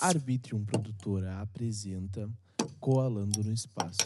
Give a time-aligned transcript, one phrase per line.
[0.00, 2.28] Arbitrium Produtora apresenta
[2.78, 3.98] Coalando no Espaço.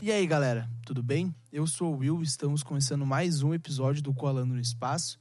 [0.00, 1.32] E aí, galera, tudo bem?
[1.52, 5.20] Eu sou o Will, estamos começando mais um episódio do Coalando no Espaço.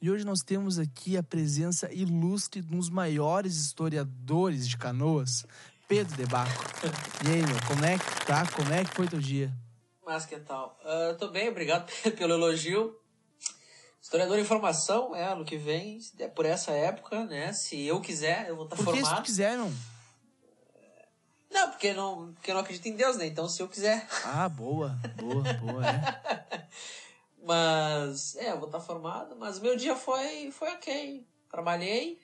[0.00, 5.44] E hoje nós temos aqui a presença ilustre de um dos maiores historiadores de canoas,
[5.86, 6.64] Pedro Debaco.
[7.26, 8.46] E aí, meu, como é que tá?
[8.50, 9.52] Como é que foi teu dia?
[10.04, 10.78] Mas que tal?
[10.82, 12.96] Uh, tô bem, obrigado pelo elogio.
[14.02, 17.52] Historiador de informação, é, ano que vem, é por essa época, né?
[17.52, 19.16] Se eu quiser, eu vou estar tá Por que formado.
[19.16, 19.72] se tu quiser, não?
[21.48, 23.26] Não, porque não, porque eu não acredito em Deus, né?
[23.26, 24.08] Então, se eu quiser.
[24.24, 26.66] Ah, boa, boa, boa, é.
[27.46, 31.26] Mas, é, eu vou estar tá formado, mas meu dia foi, foi ok.
[31.50, 32.20] Trabalhei,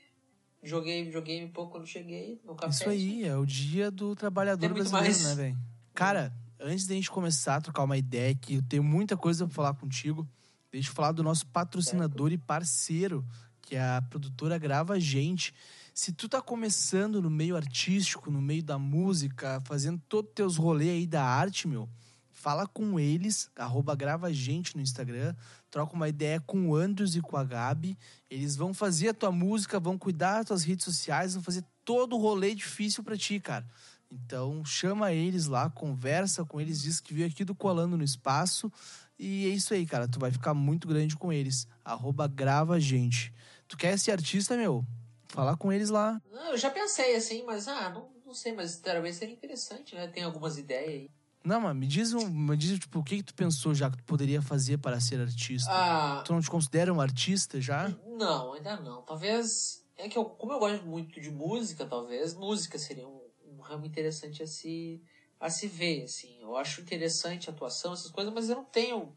[0.62, 2.70] joguei videogame um pouco quando cheguei, no café.
[2.70, 5.24] Isso aí, é o dia do trabalhador brasileiro, mais.
[5.24, 5.58] né, velho?
[5.92, 9.54] Cara, antes da gente começar a trocar uma ideia aqui, eu tenho muita coisa pra
[9.54, 10.24] falar contigo.
[10.70, 13.24] Deixa eu falar do nosso patrocinador e parceiro,
[13.62, 15.54] que é a produtora Grava Gente.
[15.94, 20.56] Se tu tá começando no meio artístico, no meio da música, fazendo todos os teus
[20.56, 21.88] rolês aí da arte, meu,
[22.30, 25.34] fala com eles, arroba Grava Gente no Instagram,
[25.70, 27.98] troca uma ideia com o Andrews e com a Gabi.
[28.30, 32.14] Eles vão fazer a tua música, vão cuidar das tuas redes sociais, vão fazer todo
[32.14, 33.66] o rolê difícil pra ti, cara.
[34.10, 38.70] Então, chama eles lá, conversa com eles, diz que veio aqui do Colando no Espaço.
[39.18, 40.06] E é isso aí, cara.
[40.06, 41.66] Tu vai ficar muito grande com eles.
[41.84, 43.32] Arroba grava gente.
[43.66, 44.84] Tu quer ser artista, meu?
[45.28, 46.20] Falar com eles lá.
[46.32, 50.06] Não, eu já pensei assim, mas, ah, não, não sei, mas talvez seria interessante, né?
[50.08, 51.10] Tem algumas ideias aí.
[51.44, 53.96] Não, mas me diz, um, me diz tipo, o que, que tu pensou já que
[53.96, 55.70] tu poderia fazer para ser artista?
[55.70, 57.88] Ah, Tu não te considera um artista já?
[58.06, 59.02] Não, ainda não.
[59.02, 59.84] Talvez.
[59.96, 63.84] É que eu, como eu gosto muito de música, talvez música seria um, um ramo
[63.84, 65.02] interessante a se,
[65.40, 66.36] a se ver, assim.
[66.40, 69.14] Eu acho interessante a atuação, essas coisas, mas eu não tenho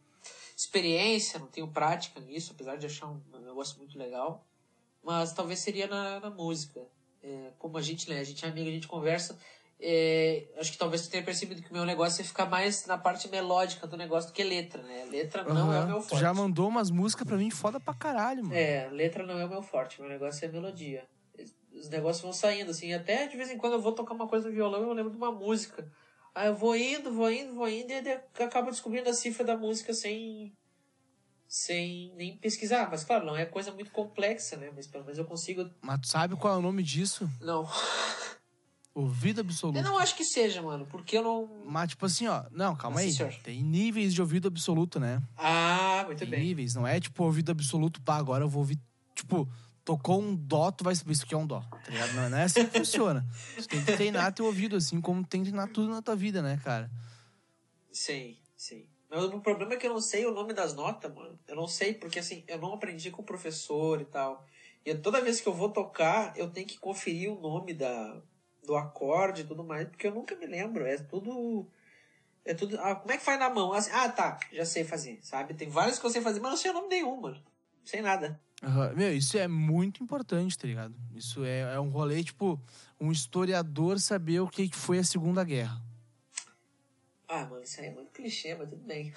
[0.55, 4.45] experiência, não tenho prática nisso, apesar de achar um, negócio muito legal.
[5.03, 6.81] Mas talvez seria na, na música.
[7.23, 9.37] É, como a gente, né, a gente é amigo, a gente conversa.
[9.79, 12.97] é, acho que talvez tu tenha percebido que o meu negócio é ficar mais na
[12.99, 15.05] parte melódica do negócio do que letra, né?
[15.05, 16.21] Letra não é o meu Tu forte.
[16.21, 18.55] já mandou umas músicas pra mim foda pra caralho, mano.
[18.55, 21.03] É, letra não é o meu forte, meu negócio é melodia.
[21.73, 24.47] Os negócios vão saindo, assim, até de vez em quando eu vou tocar uma coisa
[24.49, 25.91] no violão eu lembro de uma música.
[26.35, 30.53] Eu vou indo, vou indo, vou indo, e acabo descobrindo a cifra da música sem.
[31.47, 32.89] sem nem pesquisar.
[32.89, 34.71] Mas claro, não é coisa muito complexa, né?
[34.75, 35.69] Mas pelo menos eu consigo.
[35.81, 37.29] Mas tu sabe qual é o nome disso?
[37.41, 37.67] Não.
[38.93, 39.77] Ouvido absoluto.
[39.77, 41.63] Eu não acho que seja, mano, porque eu não.
[41.65, 42.43] Mas, tipo assim, ó.
[42.51, 43.11] Não, calma Sim, aí.
[43.13, 43.33] senhor.
[43.41, 45.21] Tem níveis de ouvido absoluto, né?
[45.37, 46.41] Ah, muito Tem bem.
[46.41, 46.75] níveis.
[46.75, 48.77] Não é tipo ouvido absoluto, pá, agora eu vou ouvir.
[49.15, 49.47] Tipo,
[49.83, 51.61] tocou um dó, tu vai saber isso aqui é um dó.
[51.61, 52.13] Tá ligado?
[52.13, 53.25] Não, não é assim que funciona.
[53.55, 56.41] Tu tem que treinar teu ouvido, assim como tem que treinar tudo na tua vida,
[56.41, 56.89] né, cara?
[57.91, 58.87] Sim, sim.
[59.09, 61.37] Mas o problema é que eu não sei o nome das notas, mano.
[61.47, 64.45] Eu não sei, porque assim, eu não aprendi com o professor e tal.
[64.85, 68.21] E toda vez que eu vou tocar, eu tenho que conferir o nome da,
[68.63, 70.85] do acorde e tudo mais, porque eu nunca me lembro.
[70.85, 71.67] É tudo.
[72.45, 72.79] É tudo.
[72.79, 73.73] Ah, como é que faz na mão?
[73.73, 75.53] Assim, ah, tá, já sei fazer, sabe?
[75.53, 77.43] Tem vários que eu sei fazer, mas não sei o nome nenhum, mano.
[77.83, 78.39] Sei nada.
[78.63, 78.93] Aham.
[78.95, 80.93] Meu, isso é muito importante, tá ligado?
[81.15, 82.61] Isso é, é um rolê, tipo,
[82.99, 85.81] um historiador saber o que foi a Segunda Guerra.
[87.27, 89.13] Ah, mano, isso aí é muito clichê, mas tudo bem.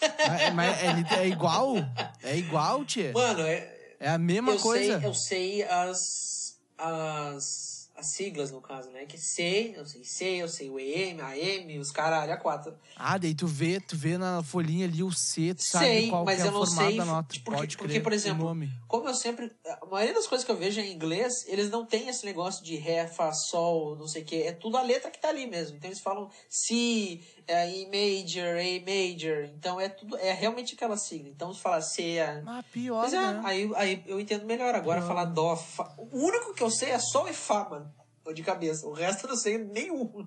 [0.00, 0.82] Mas, mas
[1.12, 1.74] é, é igual?
[2.22, 3.12] É igual, tia?
[3.12, 4.98] Mano, é, É a mesma eu coisa.
[5.00, 9.06] sei, eu sei as, as, as siglas, no caso, né?
[9.06, 12.74] Que C, eu sei C, eu sei o EM, a M, os caralho, a 4.
[12.94, 16.24] Ah, daí tu vê, tu vê na folhinha ali o C, tu sabe Sei, qual
[16.24, 17.28] mas que é eu o não sei, da nota.
[17.28, 18.56] porque- Pode porque, crer, por exemplo.
[18.86, 19.50] Como eu sempre.
[19.82, 22.76] A maioria das coisas que eu vejo em inglês, eles não tem esse negócio de
[22.76, 24.42] Ré, Fá, Sol, não sei o que.
[24.42, 25.76] É tudo a letra que tá ali mesmo.
[25.76, 29.44] Então eles falam Si, é, E major, A major.
[29.54, 30.16] Então é tudo.
[30.16, 31.28] É realmente aquela sigla.
[31.28, 32.16] Então se falar C.
[32.16, 32.40] É...
[32.42, 33.42] Mas pior, Mas é, né?
[33.44, 34.74] aí, aí eu entendo melhor.
[34.74, 35.08] Agora Pior.
[35.08, 35.94] falar Dó, Fá.
[35.96, 37.94] O único que eu sei é Sol e Fá, mano.
[38.34, 38.86] De cabeça.
[38.86, 40.26] O resto eu não sei nenhum.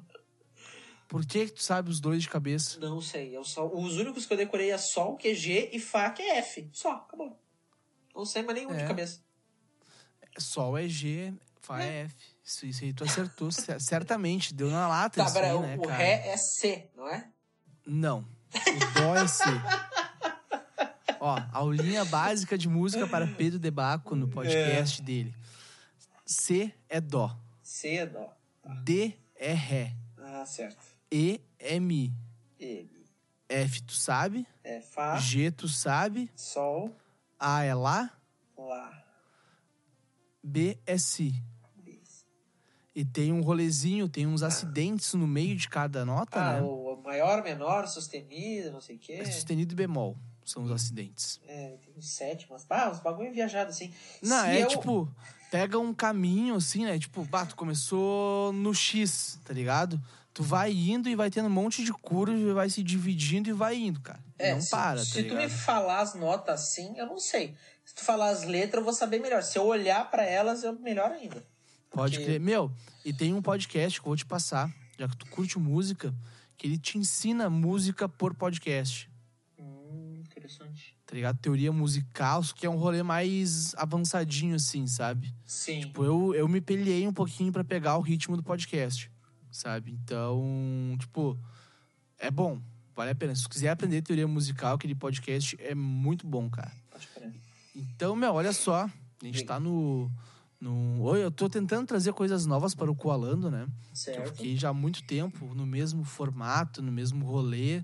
[1.07, 2.79] Por que que tu sabe os dois de cabeça?
[2.79, 3.35] Não sei.
[3.35, 6.21] Eu só, os únicos que eu decorei é Sol, que é G, e Fá, que
[6.21, 6.69] é F.
[6.71, 7.37] Só, acabou.
[8.15, 8.77] Não sei mais nenhum É.
[8.77, 9.21] de cabeça.
[10.37, 12.01] Sol é G, Fá é, É.
[12.03, 12.15] F.
[12.49, 14.55] Isso, isso aí tu acertou, cer- certamente.
[14.55, 15.93] Deu na lata Tá, isso aí, o, né, o cara?
[15.97, 17.29] Ré é C, não é?
[17.85, 18.19] Não.
[18.21, 19.43] O Dó é C.
[21.21, 25.35] Ó, aulinha básica de música para Pedro Debaco no podcast dele.
[26.25, 27.37] C é Dó.
[27.61, 28.33] C é Dó.
[28.83, 29.95] D é Ré.
[30.17, 30.77] Ah, certo.
[31.11, 32.11] E é Mi.
[32.59, 32.89] M
[33.47, 34.47] F tu sabe.
[34.63, 36.31] é Fá, G tu sabe.
[36.35, 36.95] Sol,
[37.39, 38.11] A é Lá.
[38.57, 39.03] Lá.
[40.43, 41.33] B é Si.
[42.99, 46.61] E tem um rolezinho, tem uns acidentes no meio de cada nota, Ah, né?
[46.61, 49.13] o maior, menor, sustenido, não sei o quê.
[49.13, 50.17] É sustenido e bemol.
[50.43, 51.39] são os acidentes.
[51.47, 52.65] É, tem uns sete, mas.
[52.69, 53.93] Ah, uns bagulho viajado, assim.
[54.21, 55.09] Não, Se é eu- tipo,
[55.49, 56.97] pega um caminho assim, né?
[56.99, 60.01] Tipo, bah, tu começou no X, tá ligado?
[60.33, 63.53] Tu vai indo e vai tendo um monte de curva e vai se dividindo e
[63.53, 64.19] vai indo, cara.
[64.37, 67.55] É, não se, para, tá se tu me falar as notas assim, eu não sei.
[67.85, 69.41] Se tu falar as letras, eu vou saber melhor.
[69.43, 71.45] Se eu olhar pra elas, eu melhor ainda.
[71.89, 72.39] Pode porque- crer.
[72.39, 72.71] Meu,
[73.03, 76.13] e tem um podcast que eu vou te passar, já que tu curte música,
[76.57, 79.09] que ele te ensina música por podcast.
[79.57, 80.95] Hum, interessante.
[81.05, 81.39] Tá ligado?
[81.39, 85.33] Teoria musical, que é um rolê mais avançadinho, assim, sabe?
[85.45, 85.79] Sim.
[85.81, 89.09] Tipo, eu, eu me peleei um pouquinho pra pegar o ritmo do podcast,
[89.51, 89.91] sabe?
[89.91, 91.35] Então, tipo,
[92.19, 92.61] é bom,
[92.95, 93.33] vale a pena.
[93.33, 96.71] Se tu quiser aprender teoria musical, aquele podcast é muito bom, cara.
[96.91, 97.33] Pode crer.
[97.75, 99.47] Então, meu, olha só, a gente Diga.
[99.47, 100.11] tá no.
[100.59, 101.01] No...
[101.03, 103.65] Oi, eu tô tentando trazer coisas novas para o Coalando, né?
[103.65, 104.27] Que eu Certo.
[104.35, 107.83] fiquei já há muito tempo no mesmo formato, no mesmo rolê.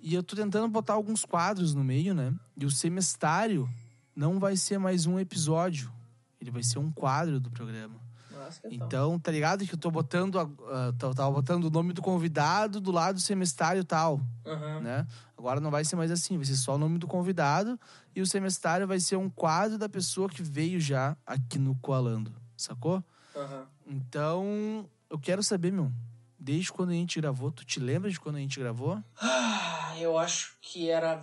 [0.00, 2.34] E eu tô tentando botar alguns quadros no meio, né?
[2.56, 3.68] E o semestário
[4.14, 5.90] não vai ser mais um episódio.
[6.40, 8.03] Ele vai ser um quadro do programa.
[8.44, 9.18] Nossa, então.
[9.18, 10.34] Tá ligado que eu tô botando.
[10.98, 14.80] tô- tava botando o nome do convidado do lado do semestário tal, Aham.
[14.80, 15.06] né?
[15.36, 17.78] Agora não vai ser mais assim, vai ser só o nome do convidado
[18.14, 22.34] e o semestário vai ser um quadro da pessoa que veio já aqui no Coalando,
[22.56, 23.02] sacou?
[23.36, 23.66] Aham.
[23.86, 25.92] Então, eu quero saber, meu,
[26.38, 29.02] desde quando a gente gravou, tu te lembra de quando a gente gravou?
[29.20, 31.22] Ah, eu acho que era.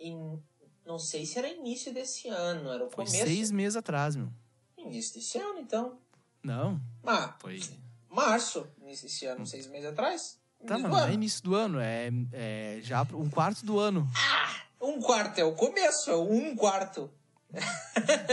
[0.00, 0.42] Em...
[0.86, 3.24] Não sei se era início desse ano, era o Foi começo.
[3.24, 4.30] seis meses atrás, meu.
[4.78, 5.98] Início desse ano, então.
[6.42, 7.60] Não, Ah, foi.
[8.08, 10.38] março, início desse ano, seis meses atrás.
[10.66, 14.08] Tá, mas não é início do ano, é, é já um quarto do ano.
[14.80, 17.10] Um quarto é o começo, é o um quarto.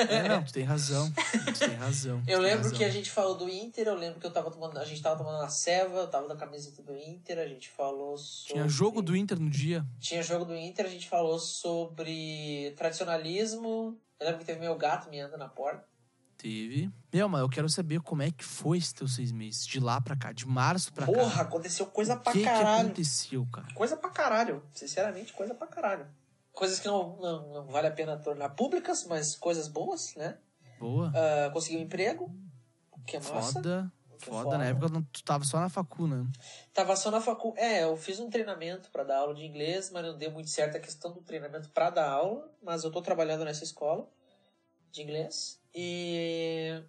[0.10, 1.12] É, não, tu tem razão.
[1.12, 2.22] Tu tem razão.
[2.24, 2.78] tu Eu lembro razão.
[2.78, 5.18] que a gente falou do Inter, eu lembro que eu tava tomando, a gente tava
[5.18, 8.56] tomando uma ceva, eu tava da camiseta do Inter, a gente falou sobre...
[8.56, 9.86] Tinha jogo do Inter no dia.
[10.00, 13.98] Tinha jogo do Inter, a gente falou sobre tradicionalismo.
[14.20, 15.86] Eu lembro que teve meu gato me anda na porta.
[16.50, 16.92] Teve.
[17.12, 19.66] Meu, mas eu quero saber como é que foi esses teus seis meses.
[19.66, 21.42] De lá pra cá, de março pra Porra, cá.
[21.42, 22.86] aconteceu coisa O pra que que caralho.
[22.86, 23.74] aconteceu, cara?
[23.74, 24.62] Coisa pra caralho.
[24.72, 26.06] Sinceramente, coisa pra caralho.
[26.54, 30.38] Coisas que não, não, não vale a pena tornar públicas, mas coisas boas, né?
[30.80, 31.12] Boa.
[31.16, 32.32] Ah, consegui um emprego,
[32.92, 33.54] o que é massa.
[33.54, 33.92] Foda.
[34.20, 34.58] Que Foda, foda.
[34.60, 36.26] na época não- tu tava só na facu, né?
[36.76, 37.56] Tava só na facu.
[37.58, 40.78] É, eu fiz um treinamento pra dar aula de inglês, mas não deu muito certo
[40.78, 42.48] a questão do treinamento pra dar aula.
[42.64, 44.08] Mas eu tô trabalhando nessa escola
[44.96, 45.60] de inglês.
[45.74, 46.82] E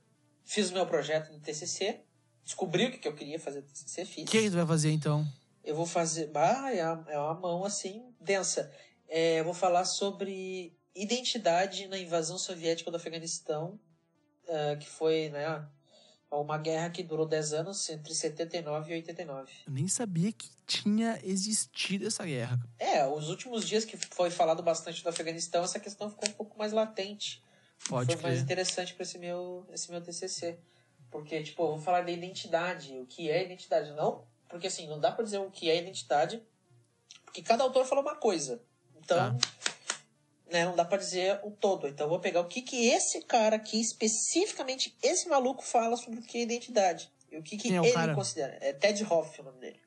[0.45, 2.01] fiz o meu projeto de TCC.
[2.45, 4.31] Descobri o que que eu queria fazer no TCC, O fiz.
[4.31, 5.27] que, que tu vai fazer então?
[5.65, 6.31] Eu vou fazer.
[6.35, 8.73] Ah, é uma, é uma mão assim, densa.
[9.09, 13.79] É, eu vou falar sobre identidade na invasão soviética do Afeganistão,
[14.49, 15.67] ah, que foi, né?
[16.31, 19.51] Uma guerra que durou 10 anos, entre 79 e 89.
[19.67, 22.59] Eu nem sabia que tinha existido essa guerra.
[22.79, 26.59] É, os últimos dias que foi falado bastante do Afeganistão, essa questão ficou um pouco
[26.59, 27.43] mais latente.
[27.89, 28.43] Pode foi mais crer.
[28.45, 30.59] interessante para esse meu, esse meu TCC.
[31.11, 33.93] Porque, tipo, eu vou falar da identidade, o que é identidade.
[33.93, 36.43] Não, porque assim, não dá pra dizer o que é identidade,
[37.25, 38.61] porque cada autor falou uma coisa.
[38.97, 39.49] Então, Tá.
[40.51, 41.87] né, não dá pra dizer o todo.
[41.87, 46.19] Então, eu vou pegar o que que esse cara aqui, especificamente esse maluco, fala sobre
[46.21, 47.11] o que é identidade.
[47.31, 48.15] E o que, que é ele cara?
[48.15, 48.57] considera.
[48.61, 49.81] É Ted Hoff o nome dele.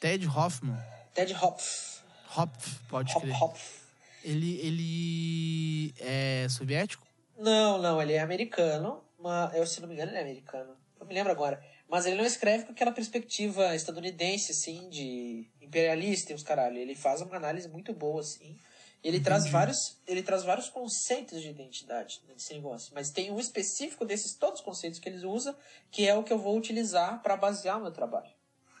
[0.00, 0.76] Ted Hoffman.
[1.14, 2.00] Ted Hopf.
[2.36, 3.42] Hopf, pode Hop, crer.
[3.42, 3.80] Hopf.
[4.22, 7.05] Ele, ele é soviético?
[7.38, 9.02] Não, não, ele é americano.
[9.18, 10.76] Mas, eu, se não me engano, ele é americano.
[10.98, 11.62] Não me lembro agora.
[11.88, 16.78] Mas ele não escreve com aquela perspectiva estadunidense, assim, de imperialista e os caralho.
[16.78, 18.56] Ele faz uma análise muito boa, assim.
[19.04, 22.92] Ele traz vários, ele traz vários conceitos de identidade nesse negócio.
[22.92, 25.56] Mas tem um específico desses todos os conceitos que ele usa,
[25.92, 28.30] que é o que eu vou utilizar para basear o meu trabalho.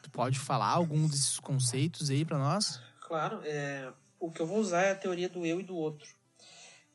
[0.02, 2.80] Tu pode falar algum desses conceitos aí pra nós?
[3.02, 6.08] Claro, é, o que eu vou usar é a teoria do eu e do outro.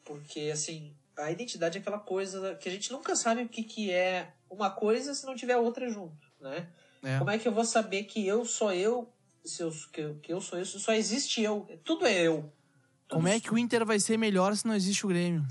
[0.03, 3.91] Porque, assim, a identidade é aquela coisa que a gente nunca sabe o que, que
[3.91, 6.69] é uma coisa se não tiver outra junto, né?
[7.03, 7.17] É.
[7.17, 9.11] Como é que eu vou saber que eu sou eu,
[9.43, 11.67] se eu que, eu- que eu sou eu, se só existe eu?
[11.83, 12.51] Tudo é eu.
[13.07, 15.43] Tudo- Como é que o Inter vai ser melhor se não existe o Grêmio?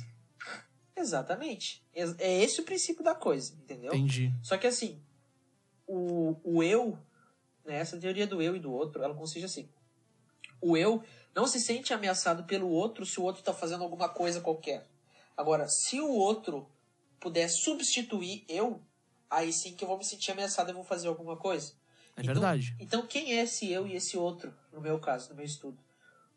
[0.96, 1.84] Exatamente.
[1.94, 3.92] É é esse o princípio da coisa, entendeu?
[3.94, 4.32] Entendi.
[4.42, 5.00] Só que assim,
[5.86, 6.98] o, o eu,
[7.64, 9.68] né, essa teoria do eu e do outro, ela consiste assim.
[10.60, 11.02] O eu
[11.34, 14.86] não se sente ameaçado pelo outro se o outro está fazendo alguma coisa qualquer.
[15.40, 16.68] Agora, se o outro
[17.18, 18.82] puder substituir eu,
[19.30, 21.73] aí sim que eu vou me sentir ameaçado e vou fazer alguma coisa.
[22.14, 22.76] É Então- verdade.
[22.78, 25.78] Então, quem é esse eu e esse outro, no meu caso, no meu estudo?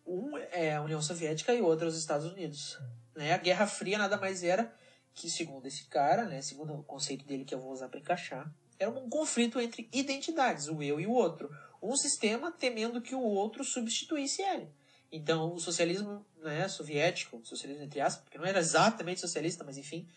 [0.07, 2.79] Um é a União Soviética e o outro é os Estados Unidos.
[3.13, 3.33] Né?
[3.33, 4.73] A Guerra Fria nada mais era
[5.13, 8.49] que, segundo esse cara, né, segundo o conceito dele que eu vou usar para encaixar,
[8.79, 11.49] era um conflito entre identidades, o eu e o outro.
[11.81, 14.69] Um sistema temendo que o outro substituísse ele.
[15.11, 20.07] Então, o socialismo né, soviético, socialismo entre aspas, porque não era exatamente socialista, mas enfim,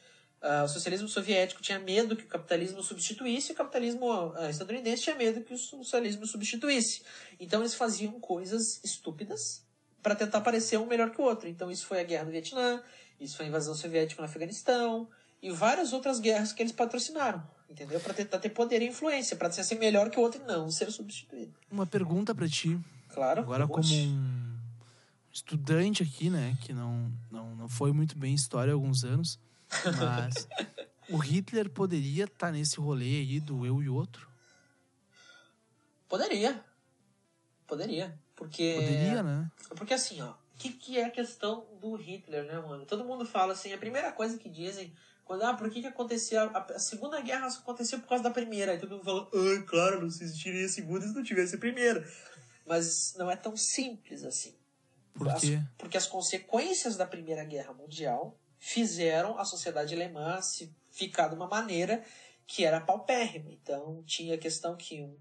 [0.43, 5.03] uh, o socialismo soviético tinha medo que o capitalismo substituísse, e o capitalismo uh, estadunidense
[5.03, 7.03] tinha medo que o socialismo substituísse.
[7.39, 9.65] Então, eles faziam coisas estúpidas
[10.03, 11.49] para tentar parecer um melhor que o outro.
[11.49, 12.83] Então, isso foi a guerra do Vietnã,
[13.21, 15.09] isso foi a invasão soviética no Afeganistão,
[15.43, 18.01] e várias outras guerras que eles patrocinaram, entendeu?
[18.01, 20.91] Para tentar ter poder e influência, para ser melhor que o outro e não ser
[20.91, 21.55] substituído.
[21.71, 22.79] Uma pergunta para ti.
[23.09, 23.43] Claro.
[23.43, 24.56] Agora, como um
[25.37, 29.39] estudante aqui, né, que não, não, não foi muito bem em história há alguns anos,
[29.99, 30.49] mas
[31.11, 34.29] o Hitler poderia estar tá nesse rolê aí do eu e outro?
[36.09, 36.65] Poderia.
[37.67, 38.19] Poderia.
[38.35, 38.75] Porque.
[38.75, 39.51] Poderia, né?
[39.77, 40.31] Porque assim, ó.
[40.31, 42.87] O que, que é a questão do Hitler, né, mano?
[42.87, 44.91] Todo mundo fala assim, a primeira coisa que dizem
[45.23, 46.45] quando, ah, por que que acontecia...
[46.45, 48.73] A, Segunda Guerra aconteceu por causa da Primeira.
[48.73, 52.09] Aí todo mundo fala, ah, claro, não existiria a Segunda se não tivesse a Primeira.
[52.65, 54.55] Mas não é tão simples assim.
[55.17, 55.59] Por quê?
[55.61, 61.35] As, porque as consequências da Primeira Guerra Mundial fizeram a sociedade alemã se ficar de
[61.35, 62.03] uma maneira
[62.47, 63.51] que era paupérrima.
[63.51, 65.17] Então, tinha a questão que um,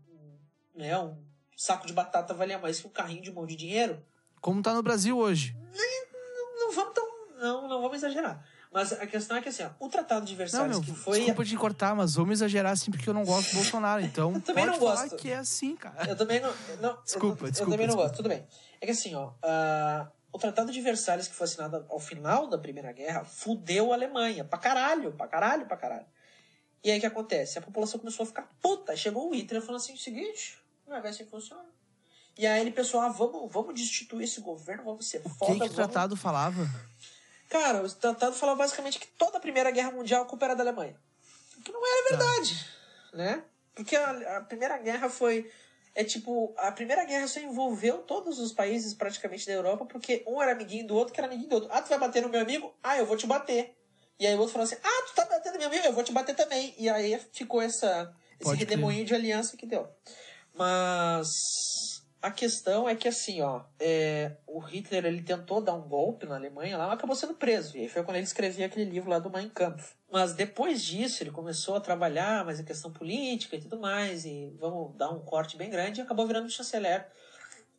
[0.75, 1.17] né, um
[1.57, 4.03] saco de batata valia mais que um carrinho de mão de dinheiro.
[4.41, 5.55] Como está no Brasil hoje.
[5.73, 8.45] Não, não, vamos tão, não, não vamos exagerar.
[8.75, 11.20] Mas a questão é que assim, ó, o Tratado de Versalhes não, meu, que foi.
[11.20, 14.01] Desculpa te cortar, mas vamos exagerar assim porque eu não gosto do Bolsonaro.
[14.01, 15.15] Então, eu também não falar gosto.
[15.15, 16.10] que é assim, cara.
[16.10, 16.53] Eu também não.
[16.82, 17.72] não desculpa, eu, desculpa.
[17.72, 18.03] Eu também não desculpa.
[18.03, 18.46] gosto, tudo bem.
[18.82, 19.29] É que assim, ó.
[19.29, 23.96] Uh, o Tratado de Versalhes, que foi assinado ao final da Primeira Guerra, fudeu a
[23.96, 24.44] Alemanha.
[24.44, 26.05] Pra caralho, pra caralho, pra caralho.
[26.84, 27.58] E aí o que acontece?
[27.58, 28.94] A população começou a ficar puta.
[28.98, 31.63] Chegou o Hitler falando assim: o seguinte, não vai assim que funciona.
[32.38, 35.53] E aí ele pensou: ah, vamos, vamos destituir esse governo, vamos ser foda.
[35.53, 36.70] O que, que o tratado falava?
[37.49, 40.63] Cara, o tratado falava basicamente que toda a Primeira Guerra Mundial a culpa era da
[40.63, 40.95] Alemanha.
[41.57, 42.67] O que não era verdade,
[43.11, 43.17] tá.
[43.17, 43.43] né?
[43.73, 45.49] Porque a, a Primeira Guerra foi
[45.95, 50.41] é tipo, a Primeira Guerra só envolveu todos os países praticamente da Europa, porque um
[50.41, 51.69] era amiguinho do outro, que era amiguinho do outro.
[51.71, 52.75] Ah, tu vai bater no meu amigo?
[52.83, 53.73] Ah, eu vou te bater.
[54.19, 55.85] E aí o outro falou assim, ah, tu tá batendo no meu amigo?
[55.85, 56.75] Eu vou te bater também.
[56.77, 59.87] E aí ficou essa, esse redemoinho de aliança que deu.
[60.53, 61.94] Mas
[62.25, 66.34] a questão é que assim, ó, é, o Hitler ele tentou dar um golpe na
[66.34, 67.77] Alemanha lá, mas acabou sendo preso.
[67.77, 69.94] E aí foi quando ele escrevia aquele livro lá do Mein Kampf.
[70.12, 74.51] Mas depois disso ele começou a trabalhar mais a questão política e tudo mais, e
[74.60, 77.08] vamos dar um corte bem grande, e acabou virando chanceler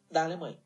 [0.08, 0.60] da Alemanha.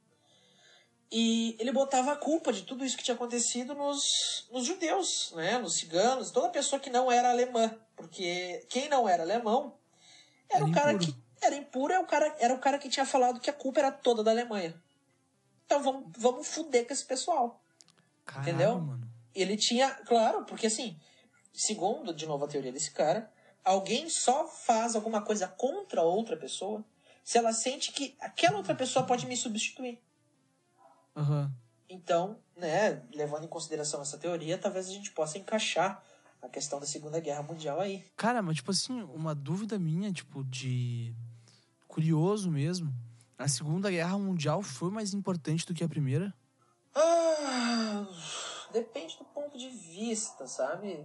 [1.11, 5.57] E ele botava a culpa de tudo isso que tinha acontecido nos, nos judeus, né?
[5.57, 7.75] nos ciganos, toda pessoa que não era alemã.
[7.97, 9.75] Porque quem não era alemão
[10.51, 11.13] era, era o cara impuro.
[11.15, 13.81] que era impuro, era o, cara, era o cara que tinha falado que a culpa
[13.81, 14.75] era toda da Alemanha.
[15.65, 17.63] Então vamos, vamos fuder com esse pessoal.
[18.25, 18.81] Caralho, entendeu?
[18.81, 19.11] Mano.
[19.35, 20.99] Ele tinha, claro, porque assim,
[21.53, 23.31] segundo, de novo, a teoria desse cara,
[23.65, 26.85] alguém só faz alguma coisa contra outra pessoa
[27.23, 30.03] se ela sente que aquela outra pessoa pode me substituir.
[31.15, 31.51] Uhum.
[31.89, 36.03] Então, né, levando em consideração essa teoria, talvez a gente possa encaixar
[36.43, 38.05] a questão da Segunda Guerra Mundial aí.
[38.17, 41.15] Cara, mas tipo assim, uma dúvida minha, tipo, de
[41.91, 42.93] curioso mesmo.
[43.37, 46.33] A Segunda Guerra Mundial foi mais importante do que a Primeira?
[46.95, 48.07] Ah,
[48.73, 51.05] depende do ponto de vista, sabe?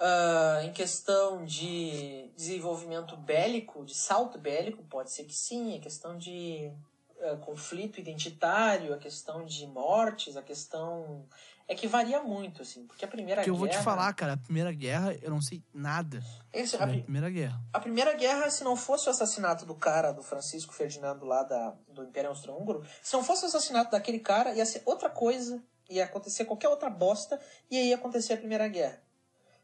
[0.00, 5.76] Ah, em questão de desenvolvimento bélico, de salto bélico, pode ser que sim.
[5.76, 6.72] A questão de
[7.20, 11.26] uh, conflito identitário, a questão de mortes, a questão
[11.66, 13.54] é que varia muito, assim, porque a Primeira Guerra...
[13.54, 16.86] eu vou te falar, cara, a Primeira Guerra, eu não sei nada Esse, a, a,
[16.86, 17.60] Primeira Guerra.
[17.72, 21.74] A Primeira Guerra, se não fosse o assassinato do cara, do Francisco Ferdinando lá da,
[21.88, 26.04] do Império Austro-Húngaro, se não fosse o assassinato daquele cara, ia ser outra coisa, ia
[26.04, 27.40] acontecer qualquer outra bosta,
[27.70, 29.02] e aí ia acontecer a Primeira Guerra.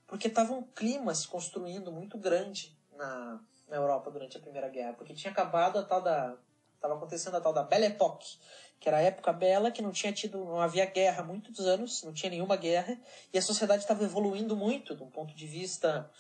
[0.07, 4.95] Porque tava um clima se construindo muito grande na, na Europa durante a Primeira Guerra,
[4.95, 6.37] porque tinha acabado a tal da...
[6.81, 8.39] Tava acontecendo a tal da Belle Époque,
[8.81, 12.03] que era a época bela, que não tinha tido, não havia guerra há muitos anos,
[12.03, 12.99] não tinha nenhuma guerra,
[13.31, 16.11] e a sociedade estava evoluindo muito, um ponto de vista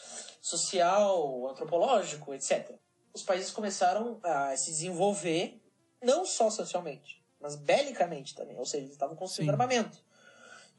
[0.42, 2.72] social, antropológico, etc.
[3.14, 5.58] Os países começaram a se desenvolver,
[6.02, 9.52] não só socialmente, mas belicamente também, ou seja, eles estavam construindo Sim.
[9.52, 9.98] armamento.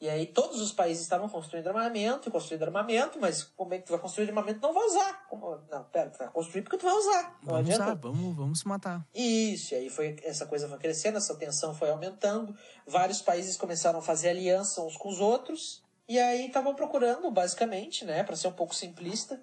[0.01, 3.91] E aí todos os países estavam construindo armamento construindo armamento, mas como é que tu
[3.91, 5.27] vai construir armamento não vai usar?
[5.29, 5.60] Como...
[5.70, 7.38] Não, pera, tu vai construir porque tu vai usar.
[7.43, 7.84] Não vamos adianta.
[7.84, 9.05] usar, vamos, vamos se matar.
[9.13, 12.55] Isso, e aí foi, essa coisa foi crescendo, essa tensão foi aumentando,
[12.88, 18.03] vários países começaram a fazer aliança uns com os outros, e aí estavam procurando, basicamente,
[18.03, 19.39] né, para ser um pouco simplista,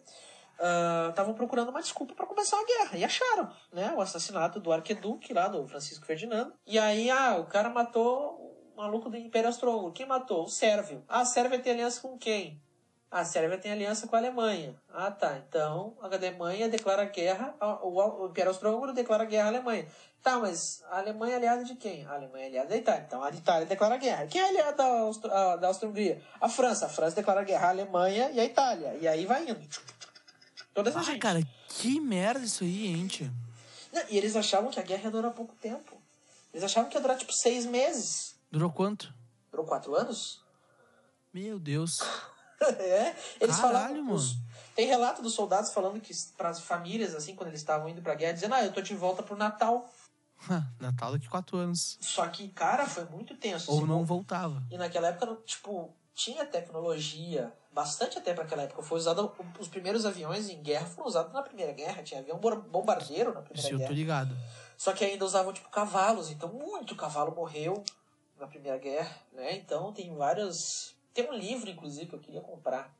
[1.08, 4.72] estavam uh, procurando uma desculpa para começar a guerra, e acharam, né, o assassinato do
[4.72, 8.47] arqueduque lá, do Francisco Ferdinando, e aí, ah, o cara matou
[8.78, 9.92] maluco do Império Austro-Húngaro.
[9.92, 10.44] Quem matou?
[10.44, 11.04] O Sérvio.
[11.08, 12.60] Ah, a Sérvia tem aliança com quem?
[13.10, 14.74] A Sérvia tem aliança com a Alemanha.
[14.92, 15.36] Ah, tá.
[15.38, 19.88] Então, a Alemanha declara guerra, o, Império Austro-Húngaro declara guerra à Alemanha.
[20.22, 22.04] Tá, mas a Alemanha é aliada de quem?
[22.06, 23.04] A Alemanha é aliada da Itália.
[23.06, 24.26] Então, a Itália declara guerra.
[24.26, 26.22] Quem é aliada da, Austro, a, da Áustria-Hungria?
[26.40, 26.86] A França.
[26.86, 28.96] A França declara guerra à Alemanha e à Itália.
[29.00, 29.60] E aí vai indo.
[30.74, 31.18] Toda essa ah, gente.
[31.18, 33.30] cara, que merda isso aí, gente.
[33.92, 35.96] Não, e eles achavam que a guerra ia durar pouco tempo.
[36.52, 38.37] Eles achavam que ia durar, tipo, seis meses.
[38.50, 39.12] Durou quanto?
[39.50, 40.42] Durou quatro anos?
[41.32, 42.00] Meu Deus.
[42.60, 44.02] é, eles Caralho, falavam.
[44.02, 44.14] mano.
[44.14, 44.36] os-
[44.74, 48.14] tem relato dos soldados falando que para as famílias, assim, quando eles estavam indo pra
[48.14, 49.88] guerra, dizendo: Ah, eu tô de volta pro Natal.
[50.80, 51.98] Natal daqui quatro anos.
[52.00, 53.70] Só que, cara, foi muito tenso.
[53.72, 54.62] Ou assim, não voltava.
[54.70, 58.82] E naquela época, tipo, tinha tecnologia, bastante até para aquela época.
[58.82, 62.02] Foi usado, os primeiros aviões em guerra foram usados na Primeira Guerra.
[62.04, 63.92] Tinha avião bombardeiro na Primeira eu tô Guerra.
[63.92, 64.36] ligado.
[64.76, 66.30] Só que ainda usavam, tipo, cavalos.
[66.30, 67.82] Então, muito cavalo morreu
[68.38, 69.56] na Primeira Guerra, né?
[69.56, 70.94] Então, tem vários...
[71.12, 72.96] Tem um livro, inclusive, que eu queria comprar,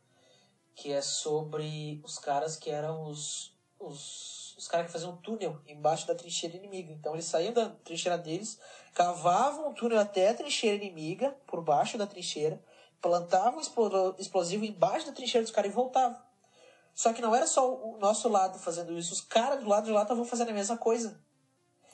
[0.74, 3.56] que é sobre os caras que eram os...
[3.80, 6.92] Os, os caras que faziam túnel embaixo da trincheira inimiga.
[6.92, 8.58] Então, eles saíam da trincheira deles,
[8.92, 12.60] cavavam um túnel até a trincheira inimiga, por baixo da trincheira,
[13.00, 16.20] plantavam explo- explosivo embaixo da trincheira dos caras e voltavam.
[16.92, 19.92] Só que não era só o nosso lado fazendo isso, os caras do lado de
[19.92, 21.22] lá estavam fazendo a mesma coisa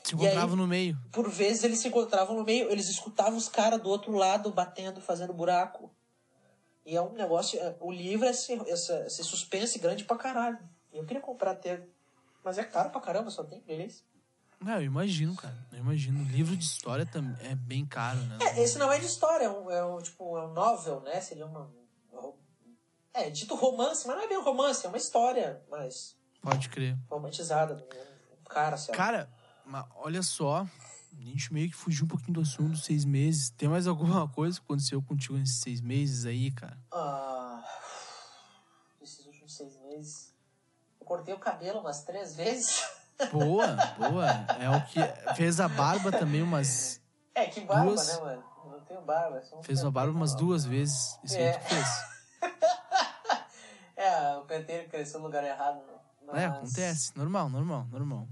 [0.04, 0.98] Se E encontrava aí- no meio.
[1.10, 5.00] por vezes eles se encontravam no meio, eles escutavam os caras do outro lado batendo,
[5.00, 5.90] fazendo buraco.
[6.84, 7.58] E é um negócio.
[7.58, 10.58] é, O livro é esse, essa- esse suspense grande pra caralho.
[10.92, 11.82] E eu queria comprar até.
[12.44, 14.04] Mas é caro pra caramba, só tem inglês.
[14.60, 15.56] Não, eu imagino, cara.
[15.72, 16.22] Eu imagino.
[16.30, 18.38] Livro de história também é bem caro, né?
[18.42, 21.20] É, esse não é de história, é um, é um, tipo, é um novel, né?
[21.22, 21.70] Seria uma.
[23.12, 26.96] É, dito romance, mas não é bem um romance, é uma história mais Pode crer.
[27.08, 27.74] romantizada.
[27.74, 28.94] Um cara, lá.
[28.94, 29.30] Cara,
[29.66, 30.66] mas olha só.
[31.16, 33.50] A gente meio que fugiu um pouquinho do assunto dos seis meses.
[33.50, 36.76] Tem mais alguma coisa que aconteceu contigo nesses seis meses aí, cara?
[36.92, 37.62] Ah,
[39.00, 40.34] esses últimos seis meses.
[41.00, 42.82] Eu cortei o cabelo umas três vezes.
[43.30, 43.66] Boa,
[43.96, 44.26] boa.
[44.58, 45.00] É o que.
[45.36, 47.00] Fez a barba também umas.
[47.32, 48.08] É, que barba, Duas.
[48.08, 48.44] né, mano?
[48.64, 49.40] Eu Não tenho barba.
[49.52, 51.16] um Fez uma barba umas duas vezes.
[51.22, 51.52] Isso aí É.
[51.58, 51.86] tu fez.
[53.96, 55.94] É, o penteiro cresceu no lugar errado, né?
[56.26, 57.16] Mas- É, acontece.
[57.16, 58.28] Normal, normal, normal.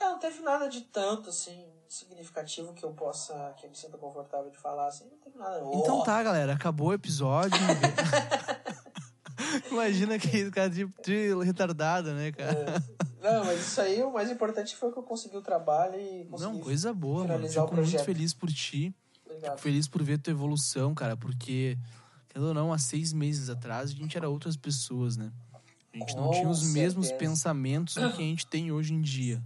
[0.00, 3.96] É, não teve nada de tanto, assim, significativo que eu possa, que eu me sinta
[3.96, 5.58] confortável de falar, assim, não teve nada.
[5.74, 6.52] Então Oh, tá, galera.
[6.52, 7.58] Acabou o episódio.
[9.70, 12.82] Imagina que cara de, de retardado, né, cara?
[13.22, 16.52] Não, mas isso aí, o mais importante foi que eu consegui o trabalho e consegui...
[16.52, 17.48] Não, coisa boa, mano.
[17.48, 18.94] Fico muito feliz por ti.
[19.24, 21.76] Fico feliz por ver tua evolução, cara, porque,
[22.28, 25.32] querendo ou não, há seis meses atrás a gente era outras pessoas, né?
[25.92, 27.30] A gente não Com tinha os mesmos certeza.
[27.30, 29.42] pensamentos do que a gente tem hoje em dia,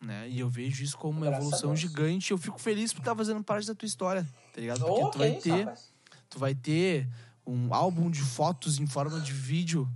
[0.00, 0.28] Né?
[0.28, 3.42] E eu vejo isso como uma Graças evolução gigante eu fico feliz por estar fazendo
[3.42, 4.22] parte da tua história,
[4.52, 4.80] tá ligado?
[4.84, 5.92] Porque Oh, tu vai ter, rapaz.
[6.30, 7.08] tu vai ter
[7.46, 9.88] um álbum de fotos em forma de vídeo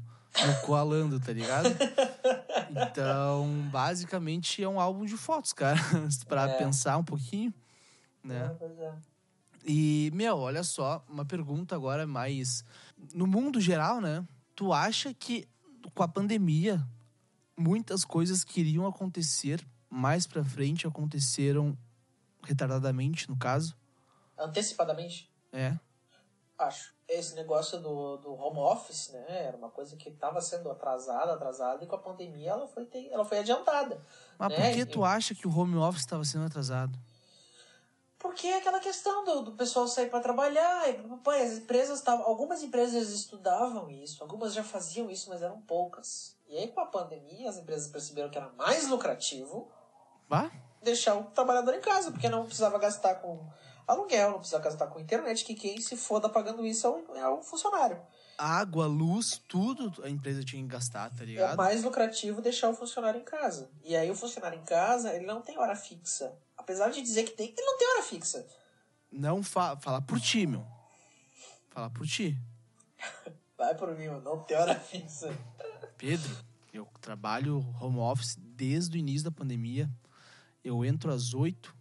[0.45, 1.69] no Coalando, tá ligado?
[2.75, 5.79] Então, basicamente é um álbum de fotos, cara,
[6.27, 6.57] pra É.
[6.57, 7.53] pensar um pouquinho,
[8.25, 8.57] né?
[8.61, 8.95] É, é.
[9.65, 12.65] E, meu, olha só, uma pergunta agora mais.
[13.15, 14.27] No mundo geral, né?
[14.57, 15.47] Tu acha que
[15.95, 16.83] com a pandemia
[17.63, 21.77] muitas coisas que iriam acontecer mais pra frente aconteceram
[22.43, 23.77] retardadamente, no caso?
[24.37, 25.79] Antecipadamente, É.
[26.59, 26.93] acho.
[27.09, 29.25] Esse negócio do, do home office, né?
[29.29, 33.11] Era uma coisa que estava sendo atrasada, atrasada, e com a pandemia ela foi, ter-
[33.13, 34.01] ela foi adiantada.
[34.39, 34.57] Mas né?
[34.57, 36.99] por que E- tu acha que o home office estava sendo atrasado?
[38.23, 40.89] Porque é aquela questão do, do pessoal sair para trabalhar.
[40.89, 42.25] E, as empresas estavam.
[42.25, 46.37] Algumas empresas estudavam isso, algumas já faziam isso, mas eram poucas.
[46.49, 49.69] E aí, com a pandemia, as empresas perceberam que era mais lucrativo
[50.83, 53.45] deixar o trabalhador em casa, porque não precisava gastar com
[53.87, 57.29] aluguel, não precisava gastar com internet, que quem se foda pagando isso é o, é
[57.29, 58.01] o funcionário.
[58.39, 61.57] Água, luz, tudo a empresa tinha que gastar, tá É ligado?
[61.57, 63.71] mais lucrativo deixar o funcionário em casa.
[63.85, 66.35] E aí o funcionário em casa, ele não tem hora fixa.
[66.63, 68.47] Apesar de dizer que tem, ele não tem hora fixa.
[69.11, 70.65] Não fa fala por ti, meu.
[71.71, 72.39] Fala por ti.
[73.59, 75.37] Vai por mim, mano, não tem hora fixa.
[75.99, 76.37] Pedro,
[76.73, 79.91] eu trabalho home office desde o início da pandemia.
[80.63, 81.75] Eu entro às 8,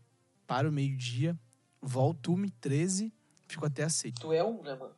[0.48, 1.38] paro o meio-dia,
[1.80, 3.14] volto 1 e 13,
[3.48, 4.16] fico até às 6.
[4.20, 4.96] Tu é um, né, mano?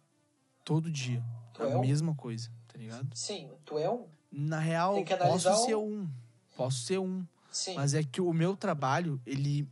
[0.63, 1.21] Todo dia.
[1.53, 1.81] Tu a é um?
[1.81, 3.13] mesma coisa, tá ligado?
[3.13, 4.07] Sim, tu é um.
[4.31, 6.09] Na real, posso analisar ser um.
[6.55, 7.27] Posso ser um.
[7.53, 7.75] Sim.
[7.75, 9.69] Mas é que o meu trabalho, ele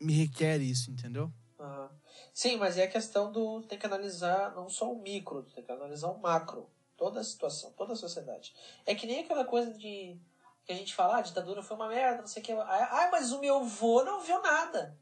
[0.00, 1.32] me requer isso, entendeu?
[1.58, 1.90] Aham.
[2.34, 3.62] Sim, mas é a questão do.
[3.62, 6.68] Tem que analisar não só o micro, tem que analisar o macro.
[6.96, 8.54] Toda a situação, toda a sociedade.
[8.86, 10.20] É que nem aquela coisa de.
[10.64, 12.52] Que a gente fala, ah, a ditadura foi uma merda, não sei o que.
[12.52, 14.96] Ah, mas o meu avô não viu nada.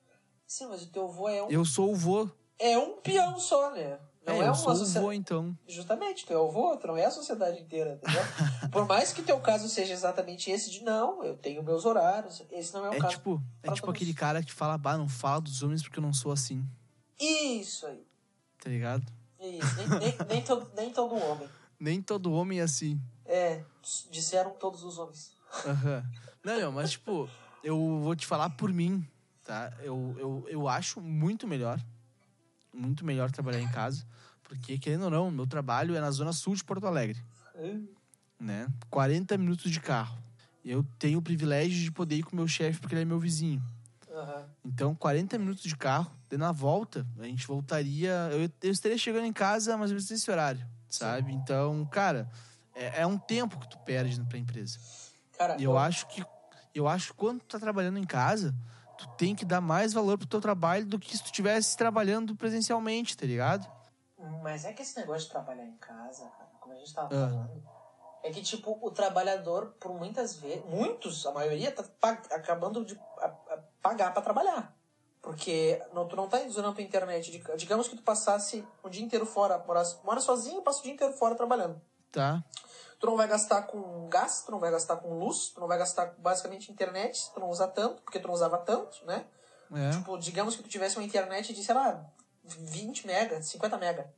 [0.46, 2.28] Sim, mas o teu avô é um, Eu sou o vô.
[2.58, 3.98] é um peão só, né?
[4.26, 5.16] Não é, é, eu sou sociedade.
[5.16, 5.56] então.
[5.66, 8.22] Justamente, tu é o vô, tu não é a sociedade inteira, entendeu?
[8.70, 12.72] Por mais que teu caso seja exatamente esse de não, eu tenho meus horários, esse
[12.74, 13.16] não é o É caso.
[13.16, 16.12] tipo, é tipo aquele cara que fala, bah, não fala dos homens porque eu não
[16.12, 16.64] sou assim,
[17.18, 18.02] Isso aí.
[18.62, 19.04] tá ligado?
[19.40, 21.48] Isso, nem, nem, nem, todo, nem todo homem.
[21.78, 23.00] Nem todo homem é assim.
[23.24, 23.64] É,
[24.10, 25.32] disseram todos os homens.
[25.66, 26.04] Aham.
[26.44, 27.28] Não, não, mas tipo,
[27.64, 29.06] eu vou te falar por mim,
[29.44, 29.72] tá?
[29.80, 31.80] Eu, eu, eu acho muito melhor,
[32.72, 34.04] muito melhor trabalhar em casa,
[34.42, 37.22] porque, querendo ou não, meu trabalho é na zona sul de Porto Alegre,
[38.38, 38.68] né?
[38.88, 40.18] 40 minutos de carro.
[40.64, 43.18] Eu tenho o privilégio de poder ir com o meu chefe porque ele é meu
[43.18, 43.62] vizinho.
[44.10, 44.46] Aham.
[44.64, 48.28] Então, 40 minutos de carro, e na volta, a gente voltaria.
[48.30, 51.32] Eu, eu estaria chegando em casa mais ou menos nesse horário, sabe?
[51.32, 52.28] Então, cara,
[52.74, 54.78] é, é um tempo que tu perde pra empresa.
[55.36, 56.24] Cara, E eu acho que.
[56.72, 58.54] Eu acho que quando tu tá trabalhando em casa,
[59.00, 62.36] tu tem que dar mais valor pro teu trabalho do que se tu estivesse trabalhando
[62.36, 63.66] presencialmente, tá ligado?
[64.42, 67.28] Mas é que esse negócio de trabalhar em casa, cara, como a gente tava Ah.
[67.28, 67.62] falando,
[68.22, 71.84] é que, tipo, o trabalhador, por muitas vezes, muitos, a maioria, tá
[72.32, 73.00] acabando de
[73.80, 74.76] pagar pra trabalhar.
[75.22, 77.42] Porque não, tu não tá usando a tua internet.
[77.56, 80.92] Digamos que tu passasse o dia inteiro fora, morasse, mora sozinho e passa o dia
[80.92, 81.80] inteiro fora trabalhando.
[82.12, 82.42] Tá?
[83.00, 85.78] Tu não vai gastar com gás, tu não vai gastar com luz, tu não vai
[85.78, 89.26] gastar basicamente internet, tu não usa tanto, porque tu não usava tanto, né?
[89.72, 89.90] É.
[89.90, 92.04] Tipo, digamos que tu tivesse uma internet de, sei lá,
[92.44, 94.12] 20 mega, 50 mega.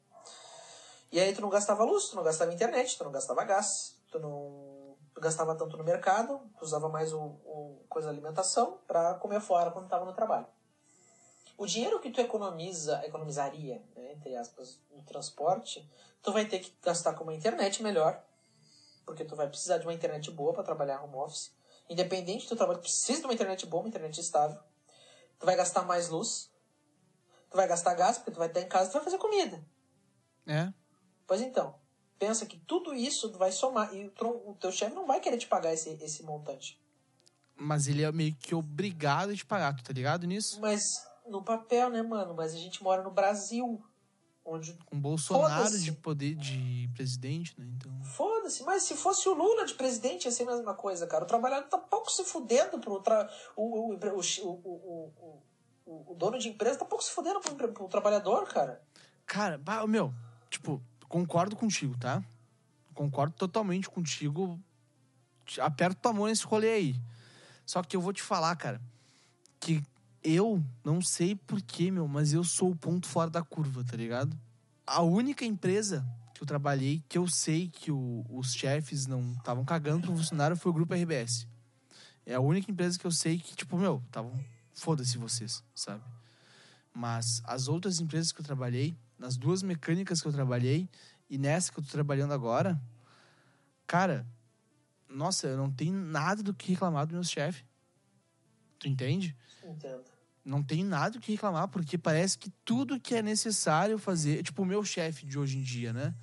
[1.10, 4.18] E aí tu não gastava luz, tu não gastava internet, tu não gastava gás, tu
[4.18, 9.40] não tu gastava tanto no mercado, tu usava mais o, o coisa alimentação pra comer
[9.40, 10.46] fora quando tava no trabalho.
[11.56, 15.86] O dinheiro que tu economiza, economizaria, né, entre aspas, no transporte,
[16.22, 18.22] tu vai ter que gastar com uma internet melhor,
[19.04, 21.54] porque tu vai precisar de uma internet boa para trabalhar home office.
[21.88, 24.58] Independente do trabalho, tu precisa de uma internet boa, uma internet estável.
[25.38, 26.50] Tu vai gastar mais luz.
[27.50, 29.62] Tu vai gastar gás, porque tu vai estar em casa, tu vai fazer comida.
[30.46, 30.72] É.
[31.26, 31.74] Pois então,
[32.18, 33.94] pensa que tudo isso vai somar.
[33.94, 36.80] E o teu chefe não vai querer te pagar esse, esse montante.
[37.56, 40.60] Mas ele é meio que obrigado a te pagar, tu tá ligado nisso?
[40.60, 40.82] Mas
[41.26, 42.34] no papel, né, mano?
[42.34, 43.84] Mas a gente mora no Brasil.
[44.44, 44.72] Onde.
[44.87, 47.66] Com Bolsonaro de poder de presidente, né?
[47.76, 48.02] Então.
[48.02, 51.24] Foda-se, mas se fosse o Lula de presidente ia ser a mesma coisa, cara.
[51.24, 53.00] O trabalhador tá pouco se fudendo pro.
[53.00, 53.31] Tra...
[53.57, 53.98] O, o,
[54.46, 55.42] o,
[55.87, 58.83] o, dono de empresa tá pouco se fudendo pro, pro trabalhador, cara.
[59.26, 60.12] Cara, meu,
[60.50, 62.22] tipo, concordo contigo, tá?
[62.94, 64.59] Concordo totalmente contigo.
[65.61, 66.96] Aperto tua mão nesse rolê aí.
[67.64, 68.81] Só que eu vou te falar, cara,
[69.61, 69.83] que
[70.22, 74.38] eu não sei porquê, meu, mas eu sou o ponto fora da curva, tá ligado?
[74.87, 79.64] A única empresa que eu trabalhei que eu sei que o- os chefes não estavam
[79.64, 81.46] cagando pro funcionário foi o Grupo RBS.
[82.24, 84.32] É a única empresa que eu sei que, tipo, meu, estavam.
[84.74, 86.02] Foda-se vocês, sabe?
[86.94, 90.88] Mas as outras empresas que eu trabalhei, nas duas mecânicas que eu trabalhei
[91.28, 92.80] e nessa que eu tô trabalhando agora,
[93.87, 94.26] cara,
[95.08, 97.64] nossa, eu não tenho nada do que reclamar dos meus chefes.
[98.78, 99.37] Tu entende?
[99.64, 100.04] Entendo.
[100.44, 104.42] Não tenho nada que reclamar, porque parece que tudo que é necessário fazer.
[104.42, 106.14] Tipo, o meu chefe de hoje em dia, né?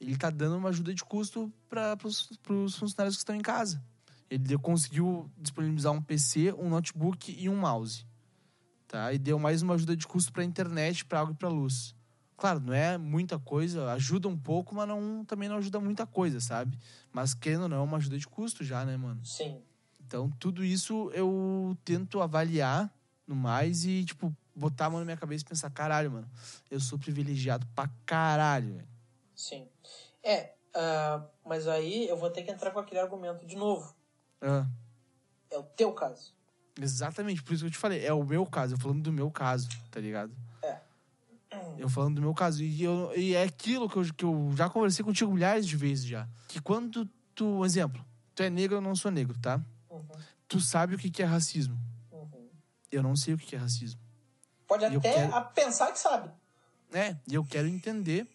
[0.00, 3.82] Ele tá dando uma ajuda de custo para os funcionários que estão em casa.
[4.30, 8.06] Ele conseguiu disponibilizar um PC, um notebook e um mouse.
[8.88, 9.12] Tá?
[9.12, 11.94] E deu mais uma ajuda de custo para internet, para água e para luz.
[12.36, 16.40] Claro, não é muita coisa, ajuda um pouco, mas não, também não ajuda muita coisa,
[16.40, 16.78] sabe?
[17.12, 19.20] Mas querendo ou não, é uma ajuda de custo já, né, mano?
[19.24, 19.60] Sim.
[20.00, 22.90] Então, tudo isso eu tento avaliar
[23.30, 26.28] no mais e, tipo, botar a mão na minha cabeça e pensar, caralho, mano,
[26.70, 28.88] eu sou privilegiado pra caralho, velho.
[29.34, 29.66] Sim.
[30.22, 33.94] É, ah, mas aí eu vou ter que entrar com aquele argumento de novo.
[34.42, 34.66] Ah,
[35.50, 36.34] É o teu caso.
[36.78, 39.30] exatamente, por isso que eu te falei, é o meu caso, eu falando do meu
[39.30, 40.32] caso, tá ligado?
[40.62, 40.80] É.
[41.78, 42.62] Eu falando do meu caso.
[42.62, 46.04] E, eu, e é aquilo que eu, que eu já conversei contigo milhares de vezes
[46.04, 46.28] já.
[46.48, 49.60] Que quando tu, um exemplo, tu é negro, eu não sou negro, tá?
[49.88, 50.06] Uhum,
[50.46, 51.76] Tu sabe o que que é racismo.
[52.92, 52.98] Uhum.
[52.98, 54.00] Eu não sei o que é racismo.
[54.66, 56.30] Pode até quero- a pensar que sabe.
[56.92, 58.26] É, e eu quero entender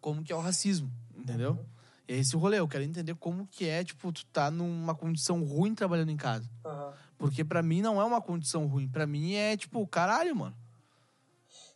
[0.00, 1.64] como que é o racismo, entendeu?
[2.08, 4.94] E é esse o rolê, eu quero entender como que é, tipo, tu tá numa
[4.94, 6.48] condição ruim trabalhando em casa.
[6.64, 6.92] Aham.
[7.16, 10.56] Porque pra mim não é uma condição ruim, pra mim é, tipo, caralho, mano.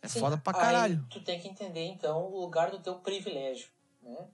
[0.01, 1.05] É Sim, foda pra aí caralho.
[1.09, 3.69] tu tem que entender, então, o lugar do teu privilégio,
[4.01, 4.27] né?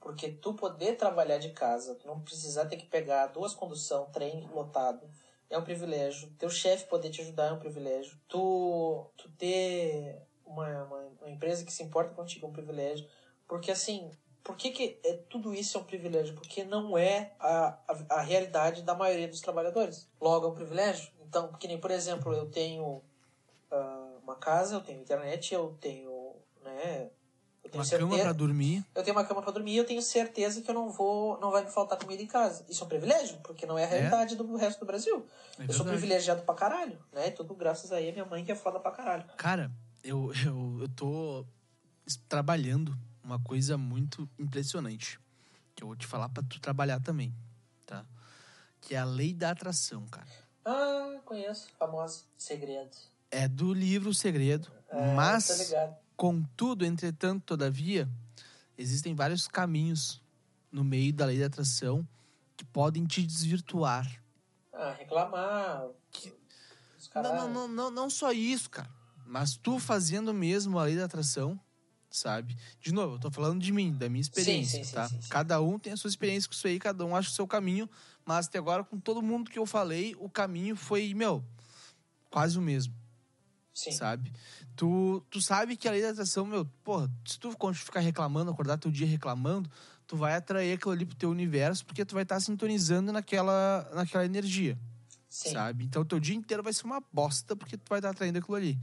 [0.00, 4.46] Porque tu poder trabalhar de casa, tu não precisar ter que pegar duas condução, trem
[4.48, 5.08] lotado,
[5.50, 6.30] é um privilégio.
[6.38, 8.18] Teu chefe poder te ajudar é um privilégio.
[8.28, 13.06] Tu, tu ter uma, uma, uma empresa que se importa contigo é um privilégio.
[13.46, 14.10] Porque, assim,
[14.42, 16.34] por que, que é, tudo isso é um privilégio?
[16.34, 20.08] Porque não é a, a, a realidade da maioria dos trabalhadores.
[20.20, 21.10] Logo, é um privilégio.
[21.20, 23.02] Então, que nem, por exemplo, eu tenho
[23.70, 27.10] ah, uma casa, eu tenho internet, eu tenho, né,
[27.66, 28.84] Eu tenho Uma cama certeza- pra dormir.
[28.94, 31.50] Eu tenho uma cama pra dormir e eu tenho certeza que eu não vou, não
[31.50, 32.64] vai me faltar comida em casa.
[32.68, 35.26] Isso é um privilégio, porque não é a realidade do resto do Brasil.
[35.58, 37.30] É eu sou privilegiado pra caralho, né?
[37.30, 39.24] Tudo graças a minha mãe que é foda pra caralho.
[39.36, 39.70] Cara,
[40.04, 41.44] eu, eu, eu tô
[42.28, 45.18] trabalhando uma coisa muito impressionante.
[45.74, 47.34] Que eu vou te falar pra tu trabalhar também,
[47.84, 48.04] tá?
[48.80, 50.28] Que é a lei da atração, cara.
[50.64, 51.68] Ah, conheço.
[51.78, 52.22] Famosa.
[52.38, 52.96] Segredo.
[53.30, 55.96] É do livro Segredo, É, mas, Tá ligado.
[56.16, 58.08] Contudo, entretanto, todavia,
[58.76, 60.22] existem vários caminhos
[60.72, 62.06] no meio da lei da atração
[62.56, 64.06] que podem te desvirtuar.
[64.72, 65.88] Ah, reclamar.
[66.10, 66.32] Que-
[67.14, 68.90] Não, não, não, não, não só isso, cara.
[69.24, 71.58] Mas tu fazendo mesmo a lei da atração,
[72.10, 72.56] sabe?
[72.80, 75.08] De novo, eu tô falando de mim, da minha experiência, sim, sim, tá?
[75.08, 75.18] sim.
[75.28, 77.88] Cada um tem a sua experiência com isso aí, cada um acha o seu caminho.
[78.24, 81.44] Mas até agora, com todo mundo que eu falei, o caminho foi, meu,
[82.30, 82.94] quase o mesmo,
[83.76, 83.92] Sim.
[83.92, 84.32] sabe?
[84.74, 88.78] Tu, tu sabe que a lei da atração, meu, porra, se tu ficar reclamando, acordar
[88.78, 89.70] teu dia reclamando,
[90.06, 94.24] tu vai atrair aquilo ali pro teu universo, porque tu vai estar sintonizando naquela, naquela
[94.24, 94.78] energia
[95.28, 95.52] Sim.
[95.52, 95.84] sabe?
[95.84, 98.56] Então o teu dia inteiro vai ser uma bosta porque tu vai estar atraindo aquilo
[98.56, 98.78] ali.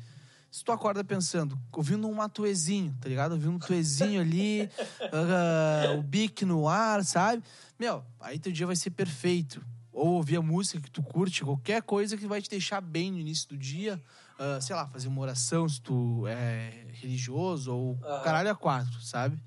[0.52, 3.32] Se tu acorda pensando, ouvindo um matuezinho, tá ligado?
[3.32, 4.70] Ouvindo um tuezinho ali,
[5.12, 7.42] ah, o bique no ar, sabe?
[7.80, 9.66] Meu, aí teu dia vai ser perfeito.
[9.92, 13.18] Ou ouvir a música que tu curte, qualquer coisa que vai te deixar bem no
[13.18, 14.00] início do dia.
[14.38, 18.22] Ah, sei lá, fazer uma oração se tu é religioso ou Aham.
[18.22, 19.40] caralho a quatro, sabe?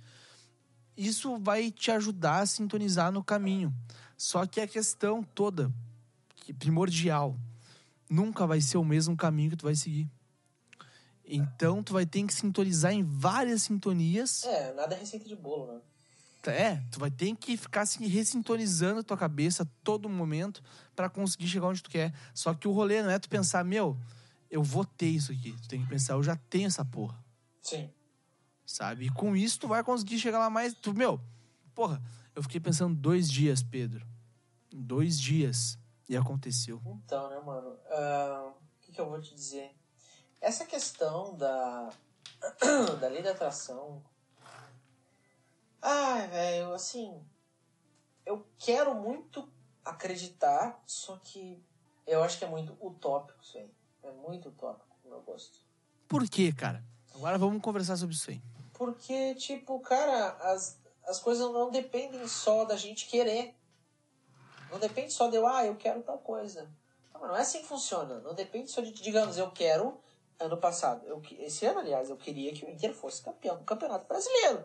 [0.97, 3.75] Isso vai te ajudar a sintonizar no caminho.
[4.17, 5.71] Só que a questão toda,
[6.37, 7.39] que primordial,
[8.09, 10.09] nunca vai ser o mesmo caminho que tu vai seguir.
[11.25, 14.45] Então tu vai ter que sintonizar em várias sintonias.
[14.45, 15.81] É, nada é receita de bolo, né?
[16.47, 20.63] É, tu vai ter que ficar assim, ressintonizando a tua cabeça a todo momento
[20.95, 22.15] pra conseguir chegar onde tu quer.
[22.33, 23.99] Só que o rolê não é tu pensar, meu,
[24.51, 25.53] eu vou ter isso aqui.
[25.63, 27.23] Tu tem que pensar, eu já tenho essa porra.
[27.61, 27.93] Sim.
[28.65, 29.07] Sabe?
[29.07, 30.75] E com isso tu vai conseguir chegar lá mais.
[30.75, 31.21] Tu, meu,
[31.75, 32.03] porra,
[32.35, 34.07] eu fiquei pensando dois dias, Pedro.
[34.73, 35.79] Dois dias.
[36.09, 36.81] E aconteceu.
[37.05, 37.77] Então, né, mano?
[37.91, 39.75] ah, o que, que eu vou te dizer?
[40.41, 41.91] Essa questão da,
[43.01, 44.05] da lei da atração.
[45.83, 47.21] Ai, velho, assim.
[48.25, 49.49] Eu quero muito
[49.85, 51.65] acreditar, só que
[52.07, 53.71] eu acho que é muito utópico isso aí.
[54.07, 55.59] É muito utópico, meu gosto.
[56.07, 56.85] Por quê, cara?
[57.13, 58.41] Agora vamos conversar sobre isso aí.
[58.73, 63.55] Porque, tipo, cara, as, as coisas não dependem só da gente querer.
[64.71, 66.71] Não depende só de eu, ah, eu quero tal coisa.
[67.13, 68.21] Não, mas não é assim que funciona.
[68.21, 69.99] Não depende só de, digamos, eu quero,
[70.39, 74.07] ano passado, eu, esse ano, aliás, eu queria que o Inter fosse campeão do Campeonato
[74.07, 74.63] Brasileiro.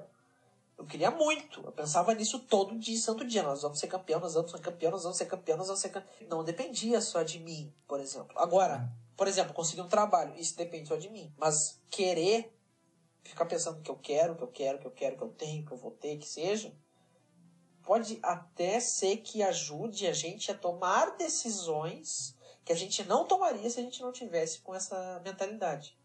[0.77, 1.61] Eu queria muito.
[1.61, 3.41] Eu pensava nisso todo dia, santo dia.
[3.41, 5.89] Nós vamos ser campeão, nós vamos ser campeão, nós vamos ser campeão, nós vamos ser
[5.89, 6.27] campeão.
[6.29, 8.37] Não dependia só de mim, por exemplo.
[8.37, 11.31] Agora, por exemplo, conseguir um trabalho, isso depende só de mim.
[11.37, 12.51] Mas querer
[13.23, 15.71] ficar pensando que eu quero, que eu quero, que eu quero, que eu tenho, que
[15.71, 16.73] eu vou ter, que seja,
[17.83, 23.69] pode até ser que ajude a gente a tomar decisões que a gente não tomaria
[23.69, 25.95] se a gente não tivesse com essa mentalidade.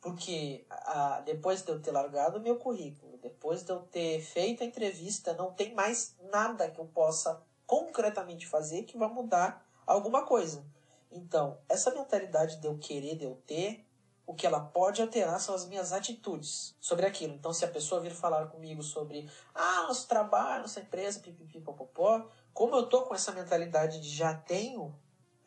[0.00, 4.64] Porque a, depois de eu ter largado o meu currículo, depois de eu ter feito
[4.64, 10.26] a entrevista, não tem mais nada que eu possa concretamente fazer que vá mudar alguma
[10.26, 10.73] coisa.
[11.14, 13.86] Então, essa mentalidade de eu querer, de eu ter,
[14.26, 17.34] o que ela pode alterar são as minhas atitudes sobre aquilo.
[17.34, 22.28] Então, se a pessoa vir falar comigo sobre, ah, nosso trabalho, nossa empresa, pipipi, popopó,
[22.52, 24.92] como eu tô com essa mentalidade de já tenho,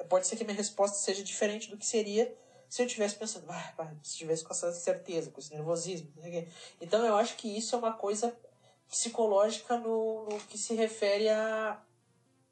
[0.07, 2.33] pode ser que minha resposta seja diferente do que seria
[2.69, 6.11] se eu tivesse pensando, ah, se tivesse com essa certeza, com esse nervosismo.
[6.79, 8.35] Então, eu acho que isso é uma coisa
[8.87, 11.81] psicológica no, no que se refere a,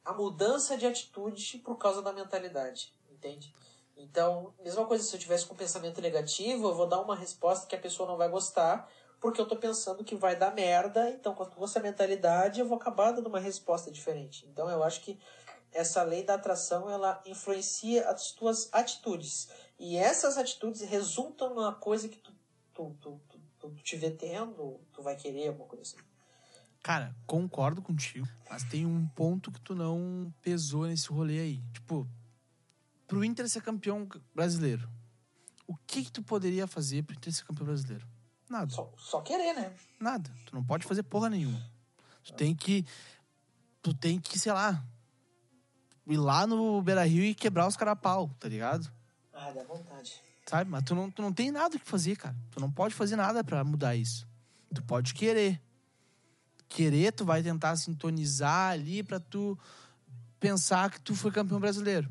[0.04, 2.94] a mudança de atitude por causa da mentalidade,
[3.26, 3.54] entende?
[3.98, 7.76] Então, mesma coisa, se eu tivesse com pensamento negativo, eu vou dar uma resposta que
[7.76, 8.90] a pessoa não vai gostar,
[9.22, 12.78] porque eu tô pensando que vai dar merda, então com a essa mentalidade eu vou
[12.78, 14.46] acabar dando uma resposta diferente.
[14.52, 15.18] Então eu acho que
[15.72, 19.50] essa lei da atração, ela influencia as tuas atitudes.
[19.80, 22.32] E essas atitudes resultam numa coisa que tu,
[22.74, 25.98] tu, tu, tu, tu te vê tendo, tu vai querer, alguma coisa assim.
[26.82, 31.62] Cara, concordo contigo, mas tem um ponto que tu não pesou nesse rolê aí.
[31.74, 32.08] Tipo,
[33.08, 34.90] pro Inter ser campeão brasileiro,
[35.68, 38.06] o que que tu poderia fazer pro Inter ser campeão brasileiro?
[38.50, 39.74] Nada, Só, só querer, né?
[40.00, 40.30] nada.
[40.46, 41.60] Tu não pode fazer porra nenhuma.
[42.24, 42.86] Tu tem que,
[43.82, 44.84] tu tem que, sei lá,
[46.08, 48.92] ir lá no Beira-Rio e quebrar os carapau, tá ligado?
[49.34, 50.22] Ah, dá vontade.
[50.48, 50.70] Sabe?
[50.70, 52.36] Mas tu não, tu não tem nada o que fazer, cara.
[52.52, 54.28] Tu não pode fazer nada pra mudar isso.
[54.74, 55.60] Tu pode querer.
[56.70, 59.58] Querer, tu vai tentar sintonizar ali pra tu
[60.40, 62.10] pensar que tu foi campeão brasileiro,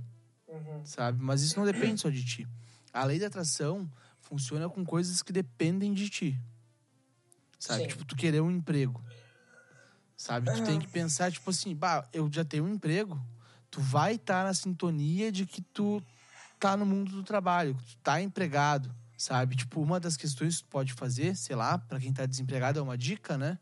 [0.54, 0.84] Uhum.
[0.84, 1.22] sabe?
[1.22, 2.48] Mas isso não depende só de ti.
[2.92, 3.90] A lei da atração
[4.20, 6.40] funciona com coisas que dependem de ti.
[7.58, 7.82] sabe?
[7.82, 7.88] Sim.
[7.88, 9.02] Tipo, tu querer um emprego.
[10.16, 10.50] Sabe?
[10.50, 13.20] Tu tem que pensar, tipo assim, bah, eu já tenho um emprego.
[13.70, 16.02] Tu vai estar na sintonia de que tu
[16.58, 19.56] tá no mundo do trabalho, que tu tá empregado, sabe?
[19.56, 22.82] Tipo, uma das questões que tu pode fazer, sei lá, pra quem tá desempregado é
[22.82, 23.58] uma dica, né?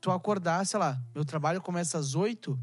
[0.00, 2.58] Tu acordar, sei lá, meu trabalho começa às oito,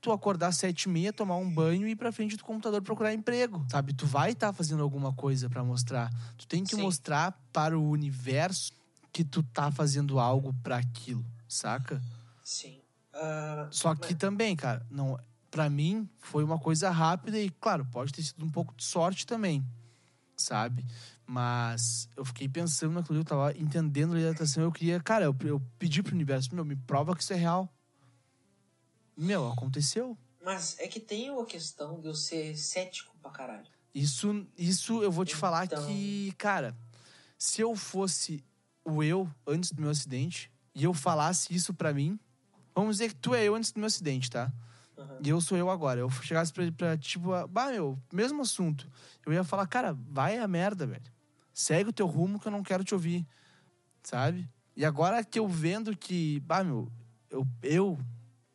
[0.00, 2.80] tu acordar às sete e meia, tomar um banho e ir pra frente do computador
[2.82, 3.92] procurar emprego, sabe?
[3.92, 6.10] Tu vai estar fazendo alguma coisa pra mostrar.
[6.36, 6.82] Tu tem que Sim.
[6.82, 8.72] mostrar para o universo
[9.12, 12.00] que tu tá fazendo algo pra aquilo, saca?
[12.44, 12.80] Sim.
[13.12, 15.18] Ah, Só que também, cara, não,
[15.50, 19.26] para mim foi uma coisa rápida e claro, pode ter sido um pouco de sorte
[19.26, 19.64] também,
[20.36, 20.86] sabe?
[21.26, 25.60] Mas eu fiquei pensando naquilo, eu tava entendendo a hidratação, eu queria, cara, eu, eu
[25.78, 27.72] pedi pro universo, meu, me prova que isso é real.
[29.22, 30.16] Meu, aconteceu.
[30.42, 33.66] mas é que tem uma questão de eu ser cético pra caralho.
[33.94, 36.74] Isso, isso eu vou te falar Então- que, cara,
[37.36, 38.42] se eu fosse
[38.84, 42.18] o eu antes do meu acidente e eu falasse isso pra mim,
[42.74, 44.50] vamos dizer que tu é eu antes do meu acidente, tá?
[44.96, 45.18] Aham.
[45.22, 46.00] E eu sou eu agora.
[46.00, 48.88] Eu chegasse pra, pra tipo, ah, bah, meu, mesmo assunto.
[49.26, 51.12] Eu ia falar, cara, vai a merda, velho.
[51.52, 53.26] Segue o teu rumo que eu não quero te ouvir.
[54.02, 54.48] Sabe?
[54.74, 56.90] E agora que eu vendo que, bah, meu,
[57.28, 57.98] eu, eu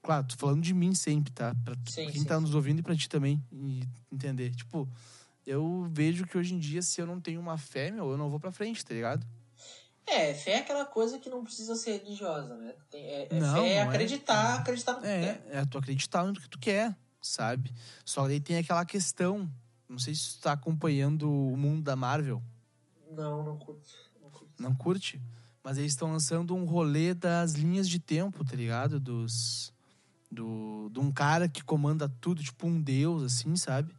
[0.06, 1.54] claro, tô falando de mim sempre, tá?
[1.66, 3.44] Pra, Sim, quem sim, tá nos ouvindo e pra ti também
[4.12, 4.52] entender.
[4.56, 4.88] Tipo,
[5.46, 8.30] eu vejo que hoje em dia, se eu não tenho uma fé, meu, eu não
[8.30, 9.26] vou pra frente, tá ligado?
[10.08, 12.76] É, fé é aquela coisa que não precisa ser religiosa, né?
[12.94, 13.82] É, é Não, fé é é.
[13.82, 15.48] acreditar, acreditar no que É, quer.
[15.50, 17.74] é tu acreditar no que tu quer, sabe?
[18.06, 19.50] Só que daí tem aquela questão.
[19.90, 22.42] Não sei se tu tá acompanhando o mundo da Marvel.
[23.12, 23.90] Não, não curto.
[24.22, 24.54] Não curto.
[24.64, 25.22] Não curte?
[25.64, 29.00] Mas eles estão lançando um rolê das linhas de tempo, tá ligado?
[29.00, 29.74] Dos.
[30.36, 33.94] Do, de um cara que comanda tudo, tipo um deus, assim, sabe?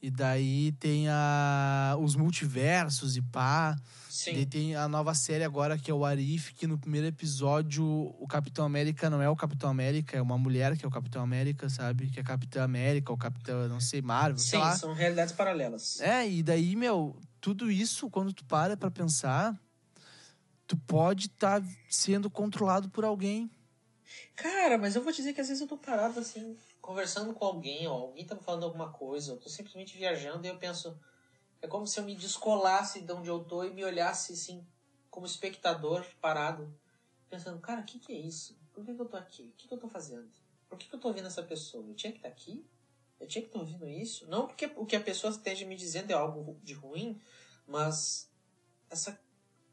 [0.00, 3.76] E daí tem a, os multiversos e pá.
[4.08, 4.30] Sim.
[4.30, 7.84] E daí tem a nova série agora, que é o Arif, que no primeiro episódio
[7.84, 11.22] o Capitão América não é o Capitão América, é uma mulher que é o Capitão
[11.22, 12.10] América, sabe?
[12.10, 14.76] Que é Capitão América, ou Capitão, não sei, Marvel, sei Sim, lá.
[14.76, 16.00] são realidades paralelas.
[16.00, 19.58] É, e daí, meu, tudo isso, quando tu para pra pensar,
[20.66, 23.50] tu pode estar sendo controlado por alguém.
[24.34, 27.86] Cara, mas eu vou dizer que às vezes eu tô parado assim, conversando com alguém,
[27.86, 30.98] ó, alguém tá me falando alguma coisa, eu tô simplesmente viajando e eu penso.
[31.60, 34.64] É como se eu me descolasse de onde eu tô e me olhasse assim,
[35.10, 36.72] como espectador, parado,
[37.28, 38.56] pensando, cara, o que, que é isso?
[38.72, 39.52] Por que, que eu tô aqui?
[39.52, 40.30] O que, que eu tô fazendo?
[40.68, 41.84] Por que, que eu tô ouvindo essa pessoa?
[41.84, 42.64] Eu tinha que estar aqui?
[43.18, 44.28] Eu tinha que estar ouvindo isso?
[44.28, 47.20] Não porque o que a pessoa esteja me dizendo é algo de ruim,
[47.66, 48.30] mas
[48.88, 49.20] essa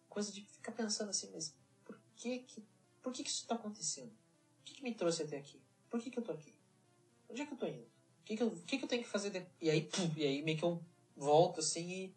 [0.10, 2.66] coisa de ficar pensando assim, mas por que que,
[3.04, 4.25] por que, que isso tá acontecendo?
[4.66, 5.62] O que, que me trouxe até aqui?
[5.92, 6.52] Por que, que eu tô aqui?
[7.30, 7.84] Onde é que eu tô indo?
[7.84, 9.30] O que, que, eu, que, que eu tenho que fazer?
[9.30, 10.84] de- E aí, pum, e aí meio que eu
[11.16, 12.16] volto assim e,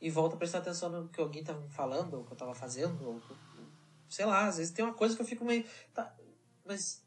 [0.00, 2.54] e volto a prestar atenção no que alguém tava me falando, ou que eu tava
[2.54, 3.22] fazendo, ou
[4.08, 5.62] sei lá, às vezes tem uma coisa que eu fico meio.
[5.92, 6.16] Tá,
[6.64, 7.04] mas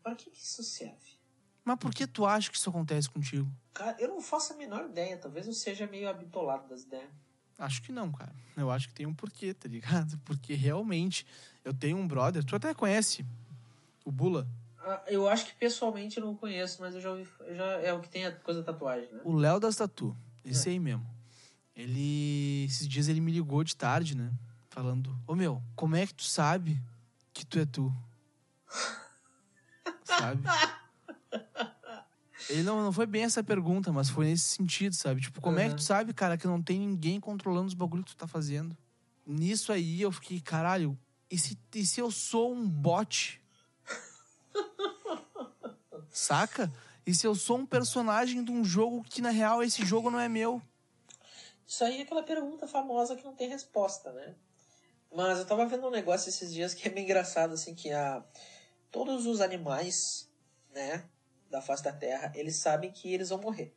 [0.00, 1.18] para que, que isso serve?
[1.64, 3.50] Mas por que tu acha que isso acontece contigo?
[3.74, 5.18] Cara, eu não faço a menor ideia.
[5.18, 7.10] Talvez eu seja meio habitolado das ideias.
[7.58, 8.32] Acho que não, cara.
[8.56, 10.16] Eu acho que tem um porquê, tá ligado?
[10.24, 11.26] Porque realmente
[11.64, 13.26] eu tenho um brother, tu até conhece,
[14.06, 14.48] o Bula.
[14.78, 17.28] Ah, Eu acho que pessoalmente eu não conheço, mas eu já ouvi.
[17.40, 19.20] eu Já, é o que tem a coisa da tatuagem, né?
[19.24, 20.16] O Léo das Tatu.
[20.44, 20.72] Esse É.
[20.72, 21.04] aí mesmo.
[21.74, 22.64] Ele.
[22.64, 24.32] Esses dias ele me ligou de tarde, né?
[24.70, 26.80] Falando: Ô meu, como é que tu sabe
[27.34, 27.92] que tu é tu?
[30.04, 30.42] sabe?
[32.48, 35.20] Ele não, não foi bem essa pergunta, mas foi nesse sentido, sabe?
[35.20, 35.76] Tipo, como é que Uhum.
[35.76, 38.76] tu sabe, cara, que não tem ninguém controlando os bagulhos que tu tá fazendo?
[39.26, 40.96] Nisso aí eu fiquei, caralho,
[41.28, 43.42] e se, e se eu sou um bot?
[46.16, 46.72] Saca?
[47.06, 50.18] E se eu sou um personagem de um jogo que, na real, esse jogo não
[50.18, 50.62] é meu?
[51.66, 54.34] Isso aí é aquela pergunta famosa que não tem resposta, né?
[55.14, 58.24] Mas eu tava vendo um negócio esses dias que é meio engraçado, assim, que a...
[58.90, 60.26] todos os animais,
[60.72, 61.04] né,
[61.50, 63.76] da face da Terra, eles sabem que eles vão morrer.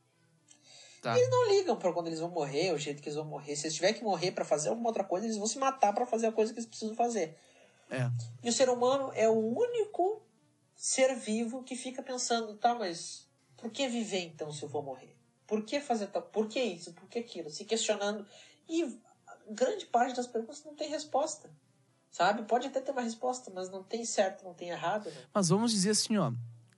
[1.02, 1.18] Tá.
[1.18, 3.58] Eles não ligam pra quando eles vão morrer, o jeito que eles vão morrer.
[3.58, 6.06] Se eles tiverem que morrer pra fazer alguma outra coisa, eles vão se matar pra
[6.06, 7.38] fazer a coisa que eles precisam fazer.
[7.92, 8.10] É.
[8.42, 10.29] E o ser humano é o único
[10.82, 15.14] ser vivo que fica pensando, tá, mas por que viver então se eu vou morrer?
[15.46, 16.22] Por que fazer tal?
[16.22, 16.94] Por que isso?
[16.94, 17.50] Por que aquilo?
[17.50, 18.26] Se questionando.
[18.68, 18.98] E
[19.52, 21.52] grande parte das perguntas não tem resposta.
[22.10, 22.44] Sabe?
[22.44, 25.22] Pode até ter uma resposta, mas não tem certo, não tem errado, né?
[25.34, 26.32] Mas vamos dizer assim, ó.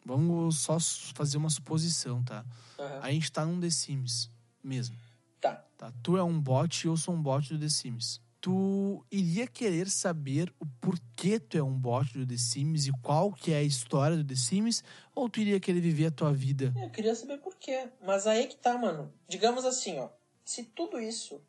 [0.04, 0.78] Vamos só
[1.14, 2.44] fazer uma suposição, tá?
[2.80, 3.00] Aham.
[3.04, 4.32] A gente tá num The Sims
[4.64, 4.98] mesmo,
[5.40, 5.64] Tá.
[5.78, 5.94] tá?
[6.02, 8.20] Tu é um bot e eu sou um bot do The Sims.
[8.42, 13.32] Tu iria querer saber o porquê tu é um bot do The Sims e qual
[13.32, 14.84] que é a história do The Sims?
[15.14, 16.74] Ou tu iria querer viver a tua vida?
[16.76, 17.88] Eu queria saber por quê.
[18.02, 19.14] Mas aí que tá, mano.
[19.28, 20.10] Digamos assim, ó.
[20.44, 21.40] Se tudo isso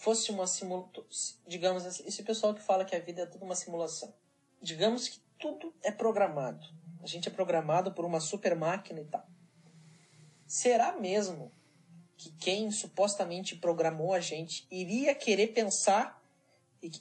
[0.00, 1.04] fosse uma simulação.
[1.46, 4.14] Digamos assim, esse pessoal que fala que a vida é tudo uma simulação.
[4.62, 6.66] digamos que tudo é programado.
[7.02, 9.26] A gente é programado por uma super máquina e tal.
[10.46, 11.50] Será mesmo
[12.16, 16.19] que quem supostamente programou a gente iria querer pensar,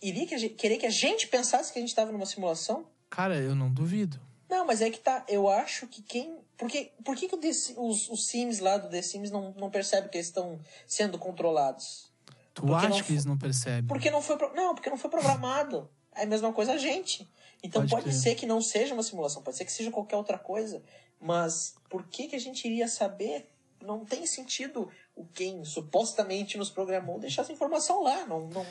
[0.01, 2.85] iria querer que a gente pensasse que a gente estava numa simulação?
[3.09, 4.19] Cara, eu não duvido.
[4.49, 5.23] Não, mas é que tá.
[5.27, 6.37] Eu acho que quem.
[6.57, 7.35] Porque, por que, que
[7.77, 12.11] os, os Sims lá do The Sims não, não percebem que eles estão sendo controlados?
[12.53, 13.85] Tu porque acha que eles não percebem?
[13.85, 15.89] Porque não foi, não, porque não foi programado.
[16.15, 17.27] É a mesma coisa a gente.
[17.63, 20.37] Então pode, pode ser que não seja uma simulação, pode ser que seja qualquer outra
[20.37, 20.81] coisa.
[21.19, 23.49] Mas por que, que a gente iria saber?
[23.81, 28.25] Não tem sentido o quem supostamente nos programou deixar essa informação lá.
[28.25, 28.65] Não, não...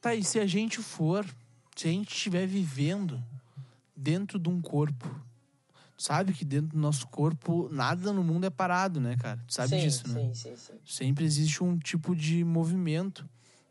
[0.00, 1.24] Tá, e se a gente for,
[1.74, 3.22] se a gente estiver vivendo
[3.96, 5.08] dentro de um corpo,
[5.96, 9.42] sabe que dentro do nosso corpo nada no mundo é parado, né, cara?
[9.46, 10.20] Tu sabe sim, disso, né?
[10.20, 10.78] Sim, sim, sim.
[10.84, 13.28] Sempre existe um tipo de movimento.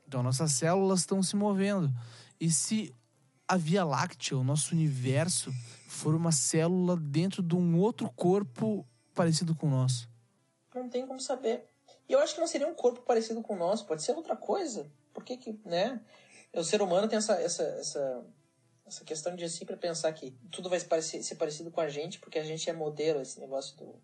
[0.08, 1.94] Então nossas células estão se movendo.
[2.40, 2.94] E se
[3.48, 5.52] a Via Láctea, o nosso universo,
[5.88, 10.10] for uma célula dentro de um outro corpo parecido com o nosso?
[10.74, 11.66] Não tem como saber.
[12.08, 14.36] E eu acho que não seria um corpo parecido com o nosso, pode ser outra
[14.36, 14.86] coisa.
[15.20, 16.00] Por que que, né?
[16.54, 18.26] O ser humano tem essa, essa, essa,
[18.88, 22.40] essa questão de sempre pensar que tudo vai parecer, ser parecido com a gente, porque
[22.40, 23.96] a gente é modelo, esse negócio do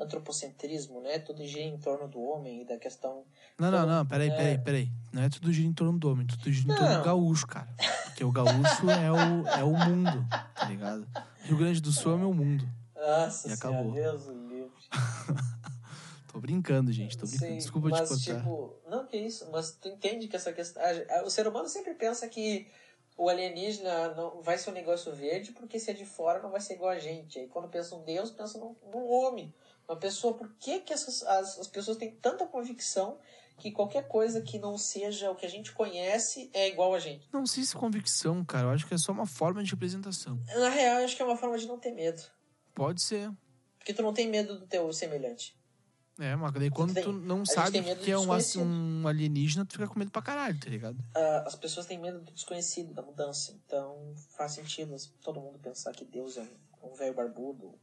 [0.00, 1.18] antropocentrismo, né?
[1.18, 3.22] Tudo gira em torno do homem e da questão.
[3.58, 4.34] Não, não, não, peraí, é...
[4.34, 4.92] peraí, peraí.
[5.12, 7.68] Não é tudo gira em torno do homem, tudo gira em torno do gaúcho, cara.
[8.06, 11.06] Porque o gaúcho é o, é o mundo, tá ligado?
[11.42, 12.66] Rio Grande do Sul é o meu mundo.
[12.96, 13.92] Nossa e acabou.
[13.92, 14.72] Deus livre.
[16.32, 17.16] tô brincando, gente.
[17.16, 17.52] Tô brincando.
[17.52, 18.40] Sim, Desculpa mas, te contar.
[18.40, 19.48] Tipo, não, que isso.
[19.50, 20.82] Mas tu entende que essa questão.
[21.24, 22.66] O ser humano sempre pensa que
[23.16, 26.60] o alienígena não vai ser um negócio verde porque se é de fora não vai
[26.60, 27.38] ser igual a gente.
[27.38, 29.54] Aí quando pensa um Deus, pensa num, num homem.
[29.88, 33.18] Uma pessoa, por que, que essas, as, as pessoas têm tanta convicção
[33.58, 37.28] que qualquer coisa que não seja o que a gente conhece é igual a gente?
[37.32, 38.68] Não sei se convicção, cara.
[38.68, 40.40] Eu acho que é só uma forma de representação.
[40.56, 42.22] Na real, eu acho que é uma forma de não ter medo.
[42.74, 43.30] Pode ser.
[43.78, 45.56] Porque tu não tem medo do teu semelhante.
[46.18, 49.88] É, mas daí quando tu não sabe o que é um, um, alienígena, tu fica
[49.88, 50.98] com medo pra caralho, tá ligado?
[50.98, 53.58] Uh, as pessoas têm medo do desconhecido, da mudança.
[53.64, 56.46] Então faz sentido todo mundo pensar que Deus é
[56.82, 57.78] um velho barbudo,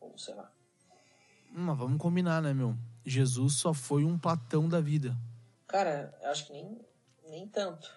[0.00, 0.50] ou sei lá.
[1.52, 2.76] Mas vamos combinar, né, meu?
[3.04, 5.16] Jesus só foi um Platão da vida.
[5.66, 6.80] Cara, acho que nem,
[7.28, 7.90] nem tanto.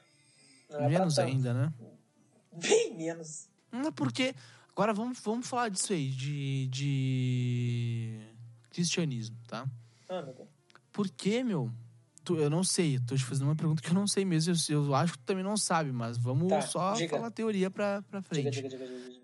[0.69, 1.73] Não é menos ainda, né?
[2.51, 3.47] Bem menos.
[3.71, 4.35] Não, é porque.
[4.71, 6.67] Agora vamos, vamos falar disso aí, de.
[6.67, 8.38] de
[8.69, 9.67] cristianismo, tá?
[10.07, 10.49] Ah, meu Deus.
[10.91, 11.71] Por que, meu?
[12.23, 14.53] Tu, eu não sei, tô te fazendo uma pergunta que eu não sei mesmo.
[14.69, 17.15] Eu, eu acho que tu também não sabe, mas vamos tá, só diga.
[17.15, 18.49] falar teoria pra, pra frente.
[18.51, 19.21] Diga, diga, diga,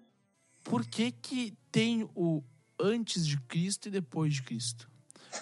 [0.63, 2.43] Por que que tem o
[2.79, 4.89] antes de Cristo e depois de Cristo?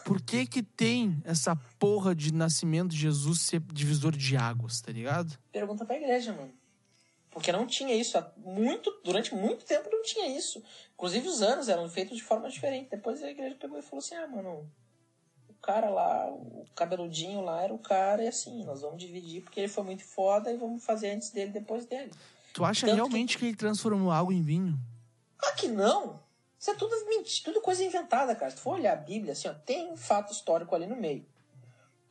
[0.04, 4.92] Por que que tem essa porra de nascimento de Jesus ser divisor de águas, tá
[4.92, 5.38] ligado?
[5.52, 6.52] Pergunta pra igreja, mano.
[7.34, 8.24] Porque não tinha isso.
[8.38, 10.64] Muito, durante muito tempo não tinha isso.
[10.94, 12.92] Inclusive os anos eram feitos de forma diferente.
[12.92, 14.70] Depois a igreja pegou e falou assim: ah, mano,
[15.50, 19.60] o cara lá, o cabeludinho lá era o cara e assim, nós vamos dividir porque
[19.62, 22.12] ele foi muito foda e vamos fazer antes dele depois dele.
[22.54, 23.40] Tu acha Tanto realmente que...
[23.40, 24.78] que ele transformou água em vinho?
[25.44, 26.22] Ah, que não!
[26.60, 28.52] Isso é tudo mentira, tudo coisa inventada, cara.
[28.52, 31.26] Se tu for olhar a Bíblia, assim, ó, tem um fato histórico ali no meio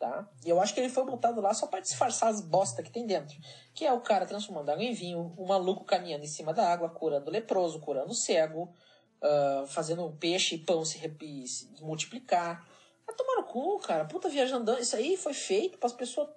[0.03, 0.29] tá?
[0.45, 3.07] E eu acho que ele foi botado lá só para disfarçar as bosta que tem
[3.07, 3.37] dentro.
[3.73, 6.89] Que é o cara transformando água em vinho, o maluco caminhando em cima da água,
[6.89, 8.75] curando leproso, curando cego,
[9.23, 10.99] uh, fazendo peixe e pão se,
[11.47, 12.67] se multiplicar.
[13.07, 14.05] Vai tomar no cu, cara.
[14.05, 14.77] Puta viajandão.
[14.77, 16.29] Isso aí foi feito para as pessoas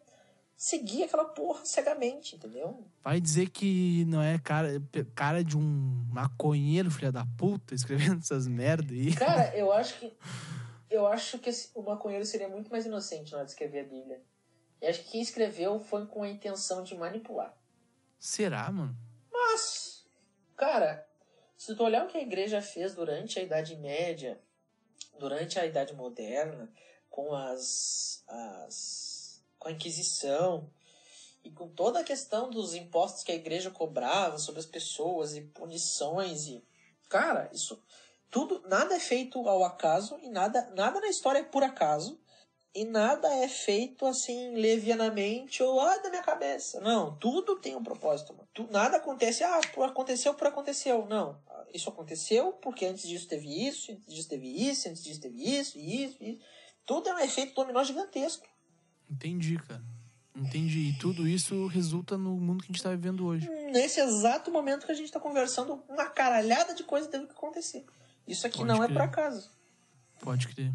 [0.56, 2.86] seguir aquela porra cegamente, entendeu?
[3.04, 4.80] Vai dizer que não é cara,
[5.16, 9.12] cara de um maconheiro, filha da puta, escrevendo essas merda aí.
[9.16, 10.14] Cara, eu acho que
[10.90, 14.22] eu acho que o maconheiro seria muito mais inocente na hora de escrever a Bíblia.
[14.82, 17.58] E acho que quem escreveu foi com a intenção de manipular.
[18.20, 18.96] Será, mano?
[19.32, 20.06] Mas,
[20.56, 21.08] cara,
[21.58, 24.40] se tu olhar o que a igreja fez durante a Idade Média,
[25.18, 26.72] durante a Idade Moderna,
[27.10, 30.70] com as, as com a Inquisição
[31.44, 35.42] e com toda a questão dos impostos que a igreja cobrava sobre as pessoas e
[35.42, 36.64] punições e
[37.08, 37.82] cara, isso
[38.36, 42.20] tudo, nada é feito ao acaso e nada, nada na história é por acaso
[42.76, 46.82] e nada é feito assim levianamente ou ah, da minha cabeça.
[46.82, 48.34] Não, tudo tem um propósito.
[48.34, 48.46] Mano.
[48.54, 51.06] Tu, nada acontece, ah, por aconteceu por aconteceu.
[51.08, 51.42] Não,
[51.74, 55.80] isso aconteceu porque antes disso teve isso, antes disso teve isso, antes disso teve isso,
[55.80, 56.42] isso, isso.
[56.86, 58.46] Tudo é um efeito dominó gigantesco.
[59.10, 59.82] Entendi, cara.
[60.36, 60.90] Entendi.
[60.90, 63.48] E tudo isso resulta no mundo que a gente está vivendo hoje.
[63.72, 67.86] Nesse exato momento que a gente está conversando, uma caralhada de coisa teve que acontecer.
[68.28, 68.98] Isso aqui Pode não é crer.
[68.98, 69.52] é por acaso.
[70.22, 70.72] Pode crer.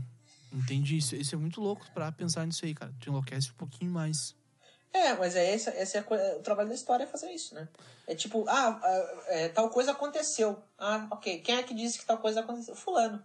[0.52, 0.96] Entendi.
[0.98, 2.92] Isso, isso é muito louco para pensar nisso aí, cara.
[3.00, 4.34] Tu enlouquece um pouquinho mais.
[4.92, 7.68] É, mas é esse, esse é a o trabalho da história é fazer isso, né?
[8.08, 10.60] É tipo, ah, ah, é, tal coisa aconteceu.
[10.76, 11.40] Ah, ok.
[11.42, 12.74] Quem é que disse que tal coisa aconteceu?
[12.74, 13.22] Fulano.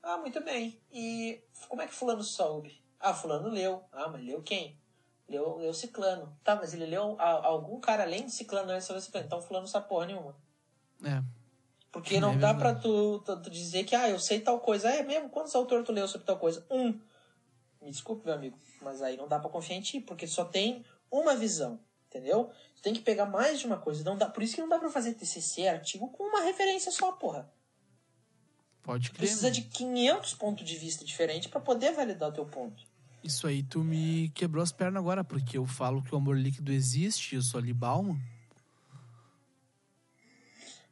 [0.00, 0.80] Ah, muito bem.
[0.92, 2.80] E como é que fulano soube?
[3.00, 3.82] Ah, fulano leu.
[3.90, 4.80] Ah, mas leu quem?
[5.28, 6.38] Leu, leu ciclano.
[6.44, 9.26] Tá, mas ele leu a- algum cara além de ciclano antes de ciclano.
[9.26, 10.36] Então fulano não sabe porra nenhuma.
[11.04, 11.20] É.
[11.90, 12.58] Porque É não dá verdade.
[12.58, 14.88] pra tu, tu, tu dizer que, ah, eu sei tal coisa.
[14.90, 15.28] É mesmo?
[15.30, 16.64] Quantos autores tu leu sobre tal coisa?
[16.70, 16.92] Um.
[17.80, 20.84] Me desculpe, meu amigo, mas aí não dá pra confiar em ti, porque só tem
[21.10, 21.78] uma visão,
[22.08, 22.50] entendeu?
[22.74, 24.02] Tu tem que pegar mais de uma coisa.
[24.04, 27.12] Não dá, por isso que não dá pra fazer TCC, artigo, com uma referência só,
[27.12, 27.48] porra.
[28.82, 29.18] Pode crer.
[29.18, 32.82] Precisa de 500 pontos de vista diferentes pra poder validar o teu ponto.
[33.22, 36.72] Isso aí tu me quebrou as pernas agora, porque eu falo que o amor líquido
[36.72, 38.18] existe, eu sou ali Bauman.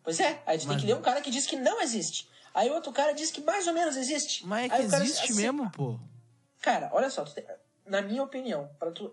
[0.07, 2.29] Pois é, aí tu tem Mas- que ler um cara que diz que não existe.
[2.55, 4.47] Aí outro cara diz que mais ou menos existe.
[4.47, 5.99] Mas é que existe assim, mesmo, pô.
[6.63, 7.45] Cara, olha só, tem-
[7.85, 9.13] na minha opinião, pra tu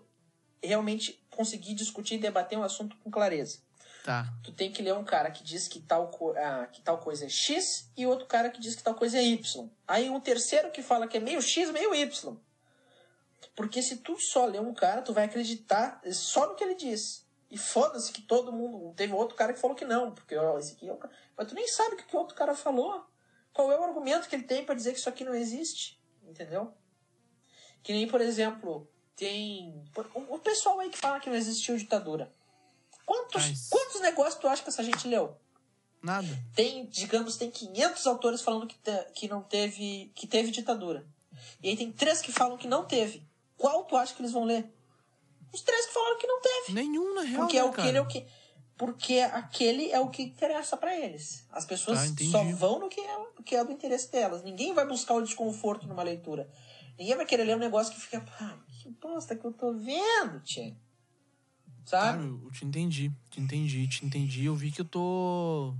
[0.62, 3.58] realmente conseguir discutir e debater um assunto com clareza,
[4.04, 4.32] Tá.
[4.44, 7.24] tu tem que ler um cara que diz que tal, co- ah, que tal coisa
[7.26, 9.68] é X e outro cara que diz que tal coisa é Y.
[9.88, 12.36] Aí um terceiro que fala que é meio X, meio Y.
[13.56, 17.23] Porque se tu só ler um cara, tu vai acreditar só no que ele diz.
[17.54, 18.92] E foda-se que todo mundo.
[18.96, 21.14] Teve outro cara que falou que não, porque ó, esse aqui é o cara.
[21.36, 23.06] Mas tu nem sabe o que o outro cara falou.
[23.52, 26.02] Qual é o argumento que ele tem pra dizer que isso aqui não existe?
[26.24, 26.74] Entendeu?
[27.82, 29.84] Que nem, por exemplo, tem.
[30.14, 32.32] O o pessoal aí que fala que não existiu ditadura.
[33.06, 35.36] Quantos, Mas- quantos negócios tu acha que essa gente leu?
[36.02, 36.26] Nada.
[36.56, 41.06] Tem, digamos, tem 500 autores falando que, te- que não teve, que teve ditadura.
[41.62, 43.24] E aí tem três que falam que não teve.
[43.56, 44.73] Qual tu acha que eles vão ler?
[45.54, 46.72] Os três que falaram que não teve.
[46.72, 47.42] Nenhum, na real.
[47.42, 47.88] Porque é né, o que cara?
[47.88, 48.26] ele é o que.
[48.76, 51.46] Porque aquele é o que interessa pra eles.
[51.52, 54.42] As pessoas Tá, só vão no que é, no que é do interesse delas.
[54.42, 56.50] Ninguém vai buscar o desconforto numa leitura.
[56.98, 58.20] Ninguém vai querer ler um negócio que fica.
[58.82, 60.76] Que bosta que eu tô vendo, tia.
[61.88, 62.24] Cara, Sabe?
[62.24, 64.44] eu te entendi, te entendi, te entendi.
[64.44, 65.74] Eu vi que eu tô.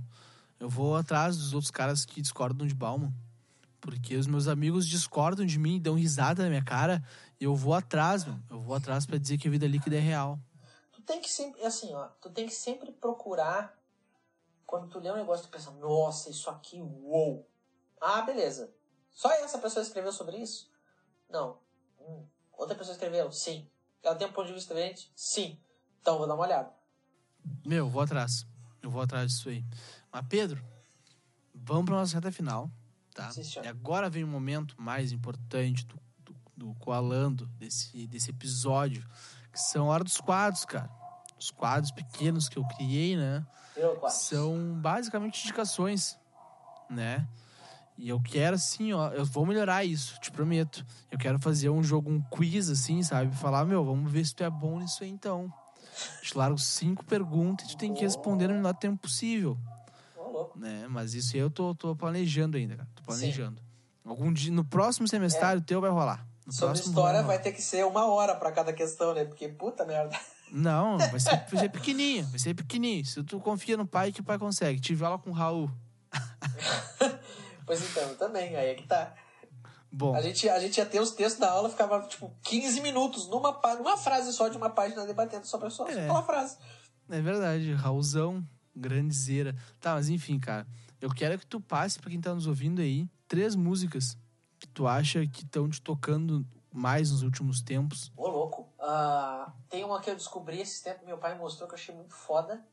[0.57, 3.13] Eu vou atrás dos outros caras que discordam de Bauman.
[3.81, 7.03] Porque os meus amigos discordam de mim, dão risada na minha cara.
[7.39, 8.43] Eu vou atrás, mano.
[8.49, 10.39] Eu vou atrás pra dizer que a vida líquida é real.
[10.91, 11.63] Tu tem que sempre.
[11.63, 12.07] Assim, ó.
[12.21, 13.77] Tu tem que sempre procurar.
[14.65, 17.47] Quando tu lê um negócio, tu pensa, nossa, isso aqui, uou.
[18.01, 18.73] Ah, beleza.
[19.11, 20.71] Só essa pessoa escreveu sobre isso?
[21.29, 21.59] Não.
[21.99, 22.25] Hum.
[22.53, 23.31] Outra pessoa escreveu?
[23.31, 23.69] Sim.
[24.01, 25.11] Ela tem um ponto de vista diferente?
[25.15, 25.59] Sim.
[26.01, 26.71] Então, vou dar uma olhada.
[27.65, 28.45] Meu, eu vou atrás.
[28.81, 29.63] Eu vou atrás disso aí.
[30.11, 30.63] Mas, Pedro,
[31.53, 32.69] vamos pra nossa reta final,
[33.13, 33.31] tá?
[33.31, 35.99] Sim, e agora vem o momento mais importante do,
[36.55, 39.05] do, do Coalando, desse, desse episódio,
[39.51, 40.89] que são a hora dos quadros, cara.
[41.39, 43.45] Os quadros pequenos que eu criei, né?
[43.99, 44.17] Quatro.
[44.17, 46.17] São basicamente indicações,
[46.89, 47.27] né?
[47.97, 50.85] E eu quero, assim, ó, eu vou melhorar isso, te prometo.
[51.09, 53.33] Eu quero fazer um jogo, um quiz, assim, sabe?
[53.35, 55.51] Falar, meu, vamos ver se tu é bom nisso aí, então.
[56.21, 59.57] Te largo cinco perguntas e tu tem que responder no menor tempo possível,
[60.57, 60.87] né?
[60.89, 62.89] Mas isso aí eu tô, tô planejando ainda, cara.
[62.95, 63.61] Tô planejando.
[64.03, 66.25] Algum dia, no próximo semestário teu vai rolar.
[66.45, 67.23] No Sobre história rolar.
[67.35, 69.25] vai ter que ser uma hora pra cada questão, né?
[69.25, 70.15] Porque puta merda.
[70.51, 73.03] Não, vai ser, vai ser pequenininho, vai ser pequenininho.
[73.05, 74.79] Se tu confia no pai, que o pai consegue.
[74.79, 75.71] Tive aula com o Raul.
[77.65, 78.55] Pois então, também.
[78.55, 79.13] Aí é que tá.
[79.91, 83.27] Bom, A gente, a gente ia ter os textos da aula, ficava tipo 15 minutos
[83.29, 86.03] numa, numa frase só de uma página debatendo só só É.
[86.03, 86.57] aquela frase.
[87.09, 89.55] É verdade, Raulzão, grandezeira.
[89.79, 90.67] Tá, mas enfim, cara.
[90.99, 94.17] Eu quero que tu passe pra quem tá nos ouvindo aí três músicas
[94.65, 98.11] que tu acha que estão te tocando mais nos últimos tempos.
[98.17, 98.67] Ô, louco.
[98.79, 102.13] Ah, tem uma que eu descobri esse tempo, meu pai mostrou que eu achei muito
[102.13, 102.65] foda,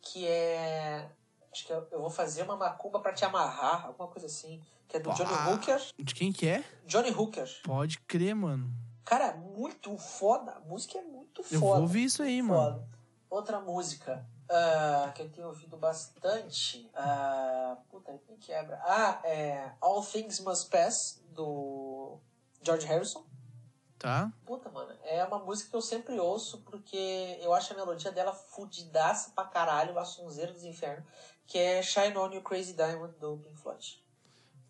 [0.00, 1.10] que é...
[1.52, 4.62] Acho que eu, eu vou fazer uma macumba pra te amarrar, alguma coisa assim.
[4.88, 5.14] Que é do Pá.
[5.14, 5.82] Johnny Hooker.
[5.98, 6.64] De quem que é?
[6.86, 7.46] Johnny Hooker.
[7.62, 8.72] Pode crer, mano.
[9.04, 10.52] Cara, muito foda.
[10.52, 11.60] A música é muito Eu foda.
[11.60, 12.78] vou ouvir isso aí, mano.
[12.78, 12.88] Foda.
[13.28, 16.90] Outra música ah, que eu tenho ouvido bastante.
[16.94, 18.80] ah, puta, me quebra.
[18.84, 22.18] Ah, é All Things Must Pass, do
[22.62, 23.24] George Harrison.
[23.98, 24.32] Tá?
[24.44, 28.32] Puta, mano, é uma música que eu sempre ouço porque eu acho a melodia dela
[28.34, 31.04] fudidaça pra caralho, a sonzeira dos infernos,
[31.46, 34.02] que é Shine On You Crazy Diamond, do Pink Floyd.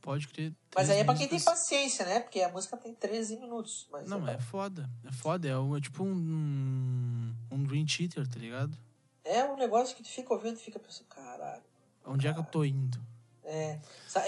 [0.02, 0.52] Pode crer.
[0.74, 2.18] Mas aí é pra quem tem paciência, né?
[2.20, 3.86] Porque a música tem 13 minutos.
[3.90, 4.90] Mas Não, é, é foda.
[5.04, 5.48] É foda.
[5.48, 7.32] É, um- é tipo um.
[7.50, 8.76] Um Dream Theater, tá ligado?
[9.24, 11.62] É um negócio que tu fica ouvindo e fica pensando, caralho.
[12.04, 12.98] Onde é que eu tô indo?
[13.44, 13.78] É,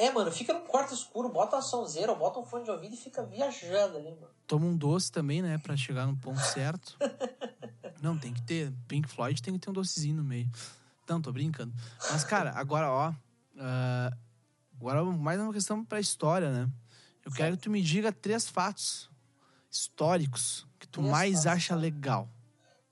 [0.01, 2.95] é, mano, fica num quarto escuro, bota uma sonzeira, ou bota um fone de ouvido
[2.95, 4.29] e fica viajando ali, mano.
[4.47, 5.57] Toma um doce também, né?
[5.59, 6.97] Pra chegar no ponto certo.
[8.03, 8.73] Não, tem que ter.
[8.89, 10.51] Pink Floyd tem que ter um docezinho no meio.
[11.09, 11.73] Não, tô brincando.
[12.11, 13.15] Mas, cara, agora, ó.
[13.59, 14.13] ah,
[14.79, 16.69] agora, mais uma questão pra história, né?
[17.25, 19.09] Eu quero que tu me diga três fatos
[19.71, 21.47] históricos que tu Três mais fatos.
[21.47, 22.29] acha legal.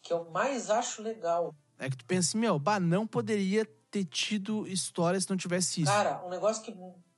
[0.00, 1.55] que eu mais acho legal.
[1.83, 5.83] É que tu pensa assim, meu, bah, não poderia ter tido história se não tivesse
[5.83, 5.91] isso.
[5.91, 6.72] Cara, um negócio que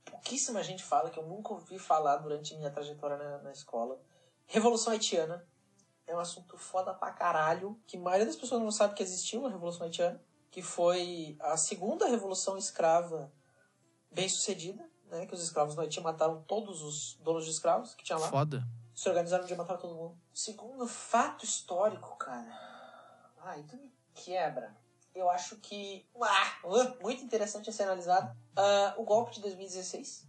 [0.04, 4.00] pouquíssima gente fala, que eu nunca ouvi falar durante minha trajetória na, na escola.
[4.46, 5.46] Revolução Haitiana.
[6.06, 9.46] É um assunto foda pra caralho, que a maioria das pessoas não sabe que existiu
[9.46, 13.32] a Revolução Haitiana, que foi a segunda revolução escrava
[14.10, 15.26] bem sucedida, né?
[15.26, 18.28] Que os escravos no Haiti mataram todos os donos de escravos que tinha lá.
[18.28, 18.66] Foda.
[18.94, 20.16] Se organizaram de matar todo mundo.
[20.32, 22.74] Segundo fato histórico, cara.
[23.42, 24.74] Ai, tu me quebra.
[25.14, 26.06] Eu acho que.
[26.20, 26.58] Ah,
[27.00, 28.36] muito interessante a ser analisado.
[28.56, 30.26] Uh, o golpe de 2016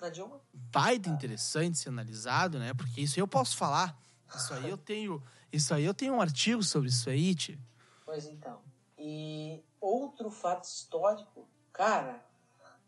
[0.00, 0.40] na Dilma.
[0.72, 2.74] Vai de interessante ser analisado, né?
[2.74, 3.96] Porque isso aí eu posso falar.
[4.34, 5.22] Isso aí eu tenho.
[5.52, 7.58] Isso aí eu tenho um artigo sobre isso aí, tio.
[8.04, 8.60] Pois então.
[8.98, 12.24] E outro fato histórico, cara,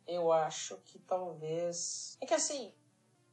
[0.07, 2.17] eu acho que talvez.
[2.21, 2.73] É que assim,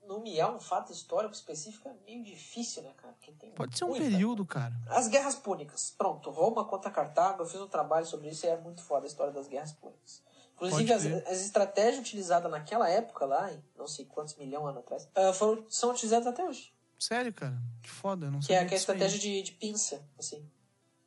[0.07, 3.13] nomear um fato histórico específico é meio difícil, né, cara?
[3.55, 4.73] Pode ser um período, cara.
[4.87, 5.93] As guerras púnicas.
[5.97, 9.07] Pronto, Roma contra Cartago, eu fiz um trabalho sobre isso e é muito foda a
[9.07, 10.21] história das guerras púnicas.
[10.55, 14.77] Inclusive, as, as, estratégias utilizadas naquela época lá, em não sei quantos milhões de anos
[14.77, 16.71] atrás, uh, foram, são utilizadas até hoje.
[16.99, 17.61] Sério, cara?
[17.81, 18.55] Que foda, não sei.
[18.55, 20.45] Que é, que é a estratégia de, de pinça, assim.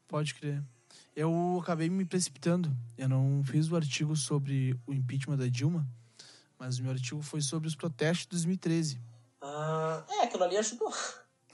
[0.08, 0.62] Pode crer.
[1.14, 2.70] Eu acabei me precipitando.
[2.98, 5.86] Eu não fiz o artigo sobre o impeachment da Dilma,
[6.58, 9.00] mas o meu artigo foi sobre os protestos de 2013.
[9.40, 10.92] Ah, é, aquilo ali ajudou.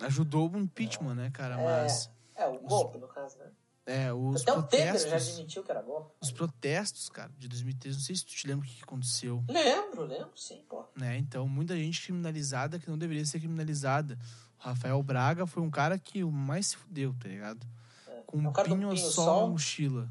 [0.01, 1.15] Ajudou o impeachment, é.
[1.15, 1.61] né, cara?
[1.61, 2.11] É, mas.
[2.35, 3.51] É, o golpe, os, no caso, né?
[3.85, 6.15] É, os Até protestos, o Temer já admitiu que era golpe.
[6.21, 9.45] Os protestos, cara, de 2013, não sei se tu te lembra o que aconteceu.
[9.49, 10.85] Lembro, lembro, sim, pô.
[10.97, 14.17] Né, então, muita gente criminalizada que não deveria ser criminalizada.
[14.59, 17.67] O Rafael Braga foi um cara que o mais se fudeu, tá ligado?
[18.07, 18.23] É.
[18.25, 20.09] Com é um pinho-sol na mochila.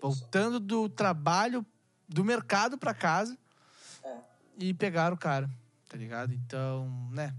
[0.00, 1.64] Voltando do trabalho,
[2.08, 3.36] do mercado pra casa.
[4.58, 5.48] E pegaram o cara,
[5.88, 6.34] tá ligado?
[6.34, 7.32] Então, né,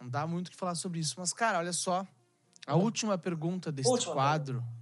[0.00, 1.16] não dá muito o que falar sobre isso.
[1.18, 2.06] Mas, cara, olha só
[2.66, 4.54] a última pergunta desse última quadro.
[4.54, 4.80] Pergunta.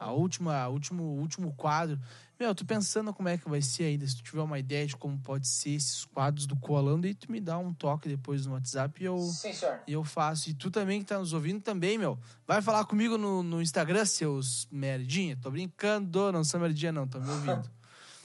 [0.00, 2.00] A última, último, último quadro.
[2.38, 4.06] Meu, eu tô pensando como é que vai ser ainda.
[4.06, 7.30] Se tu tiver uma ideia de como pode ser esses quadros do Coalando, aí tu
[7.30, 9.80] me dá um toque depois no WhatsApp e eu, Sim, senhor.
[9.86, 10.50] E eu faço.
[10.50, 12.18] E tu também que tá nos ouvindo também, meu.
[12.46, 15.36] Vai falar comigo no, no Instagram, seus merdinha.
[15.36, 17.70] Tô brincando, não sou merdinha não, tô me ouvindo.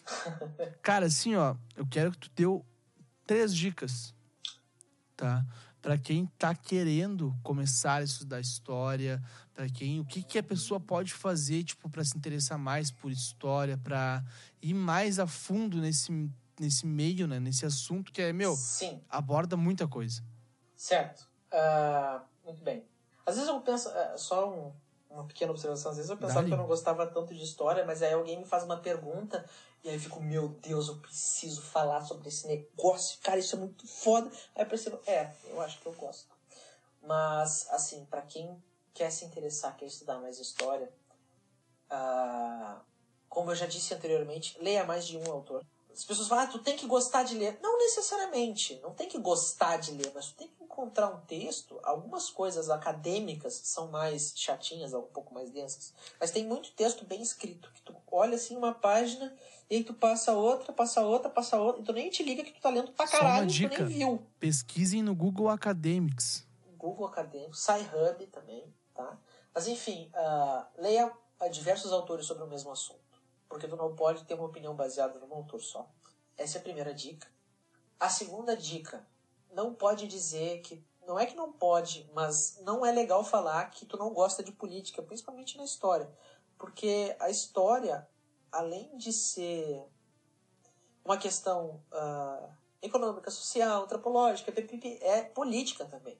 [0.81, 2.65] Cara, assim, ó, eu quero que tu deu
[3.25, 4.13] três dicas,
[5.15, 5.45] tá?
[5.83, 9.21] para quem está querendo começar a estudar história,
[9.53, 13.11] para quem o que, que a pessoa pode fazer tipo para se interessar mais por
[13.11, 14.23] história, para
[14.61, 16.09] ir mais a fundo nesse
[16.59, 19.01] nesse meio, né, nesse assunto que é meu, Sim.
[19.09, 20.23] aborda muita coisa.
[20.75, 21.27] Certo.
[21.51, 22.85] Uh, muito bem.
[23.25, 24.71] Às vezes eu penso, uh, só um,
[25.13, 26.47] uma pequena observação, às vezes eu pensava Dali.
[26.47, 29.45] que eu não gostava tanto de história, mas aí alguém me faz uma pergunta
[29.83, 33.19] e aí eu fico, meu Deus, eu preciso falar sobre esse negócio.
[33.21, 34.31] Cara, isso é muito foda.
[34.55, 36.33] Aí eu percebo, é, eu acho que eu gosto.
[37.01, 40.89] Mas, assim, para quem quer se interessar, quer estudar mais história,
[41.91, 42.79] uh,
[43.27, 45.65] como eu já disse anteriormente, leia mais de um autor.
[45.91, 47.59] As pessoas falam, ah, tu tem que gostar de ler.
[47.61, 51.79] Não necessariamente, não tem que gostar de ler, mas tu tem que encontrar um texto.
[51.83, 57.21] Algumas coisas acadêmicas são mais chatinhas, um pouco mais densas, mas tem muito texto bem
[57.21, 59.33] escrito, que tu olha assim uma página
[59.69, 62.51] e aí tu passa outra, passa outra, passa outra, e tu nem te liga que
[62.51, 64.27] tu tá lendo pra caralho, Só uma dica, tu nem viu.
[64.39, 66.45] Pesquisem no Google Academics.
[66.77, 69.17] Google Academics, SciHub também, tá?
[69.53, 71.11] Mas enfim, uh, leia
[71.51, 73.03] diversos autores sobre o mesmo assunto
[73.53, 75.87] porque tu não pode ter uma opinião baseada num autor só.
[76.35, 77.27] Essa é a primeira dica.
[77.99, 79.05] A segunda dica,
[79.53, 83.85] não pode dizer que não é que não pode, mas não é legal falar que
[83.85, 86.09] tu não gosta de política, principalmente na história,
[86.57, 88.07] porque a história,
[88.51, 89.85] além de ser
[91.03, 92.49] uma questão uh,
[92.81, 94.53] econômica, social, antropológica,
[95.01, 96.17] é política também.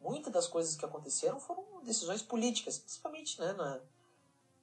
[0.00, 3.80] Muitas das coisas que aconteceram foram decisões políticas, principalmente né, na,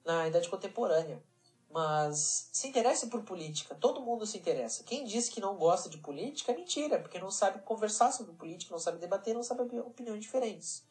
[0.04, 1.22] na idade contemporânea.
[1.70, 4.82] Mas se interesse por política, todo mundo se interessa.
[4.82, 8.72] Quem diz que não gosta de política é mentira, porque não sabe conversar sobre política,
[8.72, 10.84] não sabe debater, não sabe opiniões diferentes.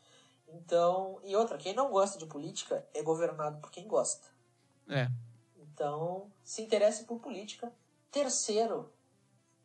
[0.48, 4.26] Então, e outra, quem não gosta de política é governado por quem gosta.
[4.88, 5.10] É.
[5.58, 7.72] Então, se interesse por política.
[8.10, 8.92] Terceiro,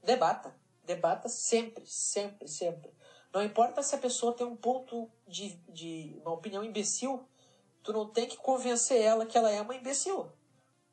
[0.02, 0.52] debata.
[0.84, 2.92] Debata sempre, sempre, sempre.
[3.32, 7.24] Não importa se a pessoa tem um ponto de, de uma opinião imbecil,
[7.84, 10.30] tu não tem que convencer ela que ela é uma imbecil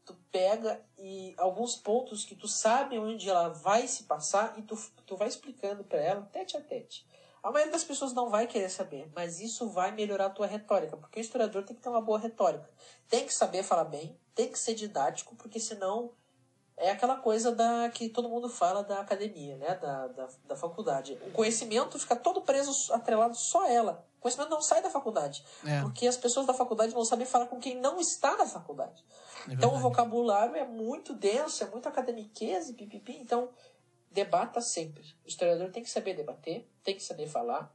[0.05, 4.77] tu pega e alguns pontos que tu sabe onde ela vai se passar e tu,
[5.05, 7.05] tu vai explicando para ela tete a tete.
[7.43, 10.95] A maioria das pessoas não vai querer saber, mas isso vai melhorar a tua retórica,
[10.95, 12.69] porque o historiador tem que ter uma boa retórica.
[13.09, 16.11] Tem que saber falar bem, tem que ser didático, porque senão
[16.77, 19.75] é aquela coisa da que todo mundo fala da academia, né?
[19.75, 21.17] Da, da, da faculdade.
[21.27, 24.05] O conhecimento fica todo preso, atrelado só a ela.
[24.17, 25.43] O conhecimento não sai da faculdade.
[25.65, 25.81] É.
[25.81, 29.03] Porque as pessoas da faculdade não sabem falar com quem não está na faculdade.
[29.47, 33.13] É então o vocabulário é muito denso, é muito academiqueza e pipipi.
[33.13, 33.49] Então,
[34.11, 35.03] debata sempre.
[35.25, 37.73] O historiador tem que saber debater, tem que saber falar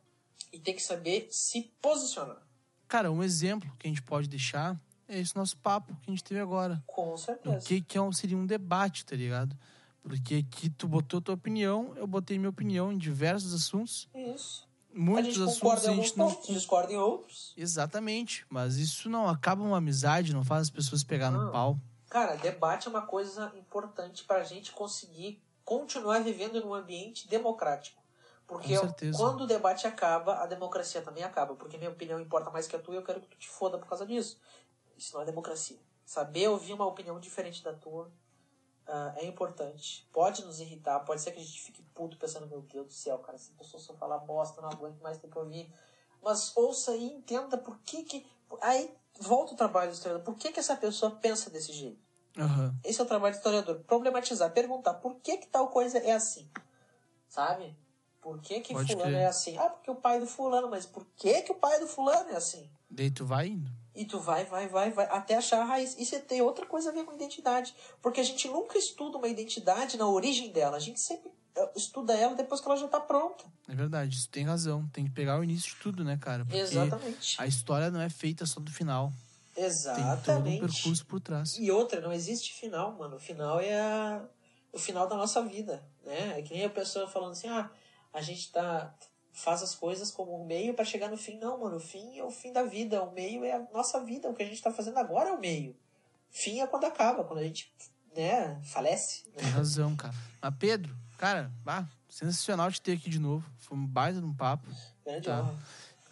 [0.53, 2.43] e tem que saber se posicionar.
[2.89, 6.25] Cara, um exemplo que a gente pode deixar é esse nosso papo que a gente
[6.25, 6.83] teve agora.
[6.87, 7.67] Com O certeza.
[7.67, 9.57] que, que é um, seria um debate, tá ligado?
[10.03, 14.09] Porque aqui tu botou tua opinião, eu botei minha opinião em diversos assuntos.
[14.15, 14.67] Isso.
[14.97, 16.31] Muitos assuntos a gente não.
[16.31, 17.53] pontos, discorda em outros.
[17.57, 18.47] Exatamente.
[18.49, 21.53] Mas isso não acaba uma amizade, não faz as pessoas pegar no Não.
[21.53, 21.79] pau.
[22.09, 28.03] Cara, debate é uma coisa importante para a gente conseguir continuar vivendo num ambiente democrático.
[28.47, 28.75] Porque
[29.17, 31.55] quando o debate acaba, a democracia também acaba.
[31.57, 33.77] Porque minha opinião importa mais que a tua e eu quero que tu te foda
[33.77, 34.39] por causa disso.
[34.97, 35.77] Isso não é democracia.
[36.05, 38.11] Saber ouvir uma opinião diferente da tua
[38.89, 40.07] ah, é importante.
[40.13, 43.19] Pode nos irritar, pode ser que a gente fique puto pensando, meu Deus do céu,
[43.19, 45.73] cara, essa pessoa só falar bosta, não aguento mais ter que ouvir.
[46.23, 48.27] Mas ouça e entenda por que que...
[48.61, 50.25] Aí volta o trabalho do historiador.
[50.25, 52.05] Por que que essa pessoa pensa desse jeito?
[52.39, 52.75] Aham.
[52.85, 53.81] Esse é o trabalho do historiador.
[53.85, 56.49] Problematizar, perguntar por que que tal coisa é assim.
[57.29, 57.77] Sabe?
[58.21, 59.23] Por que que Pode fulano crer.
[59.23, 59.57] é assim?
[59.57, 62.37] Ah, porque o pai do fulano, mas por que que o pai do fulano é
[62.37, 62.69] assim?
[62.91, 63.71] Daí tu vai indo.
[63.97, 65.97] E tu vai, vai, vai, vai, até achar a raiz.
[65.99, 67.75] Isso tem outra coisa a ver com identidade.
[68.03, 70.77] Porque a gente nunca estuda uma identidade na origem dela.
[70.77, 73.45] A gente sempre eh, estuda ela depois que ela já tá pronta.
[73.67, 74.87] É verdade, isso tem razão.
[74.93, 76.45] Tem que pegar o início de tudo, né, cara?
[76.45, 77.37] Porque Exatamente.
[77.41, 79.11] a história não é feita só do final.
[79.55, 80.61] Tem todo um Exatamente.
[80.61, 81.57] percurso por trás.
[81.59, 83.17] E outra, não existe final, mano.
[83.17, 84.23] O final é a-
[84.73, 86.39] o final da nossa vida, né?
[86.39, 87.71] É que nem a pessoa falando assim, ah,
[88.13, 88.95] a gente tá
[89.37, 91.39] faz as coisas como um meio para chegar no fim.
[91.39, 94.29] Não, mano, o fim é o fim da vida, o meio é a nossa vida,
[94.31, 95.77] o que a gente tá fazendo agora é o meio.
[96.31, 97.71] Fim é quando acaba, quando a gente,
[98.17, 99.25] né, falece.
[99.37, 100.15] Tem razão, cara.
[100.41, 103.49] Mas Pedro, cara, bah, sensacional te ter aqui de novo.
[103.59, 104.67] Foi um baita de um papo.
[105.05, 105.41] Grande Tá.
[105.43, 105.55] honra.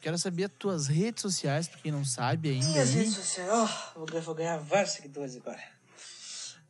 [0.02, 2.66] Quero saber as tuas redes sociais, pra quem não sabe ainda.
[2.66, 2.94] Minhas aí.
[2.96, 3.66] redes sociais, ó,
[3.96, 5.62] vou, ganhar- vou ganhar vários seguidores agora.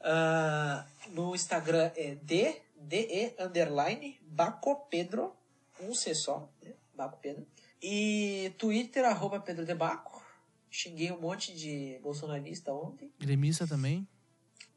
[0.00, 5.34] Ah, no Instagram é D, DE underline Baco Pedro,
[5.80, 6.74] um C só, né?
[6.94, 7.46] Baco Pedro.
[7.82, 10.24] E Twitter, arroba Pedro de Baco.
[10.70, 13.12] Xinguei um monte de bolsonarista ontem.
[13.18, 14.08] Gremista também.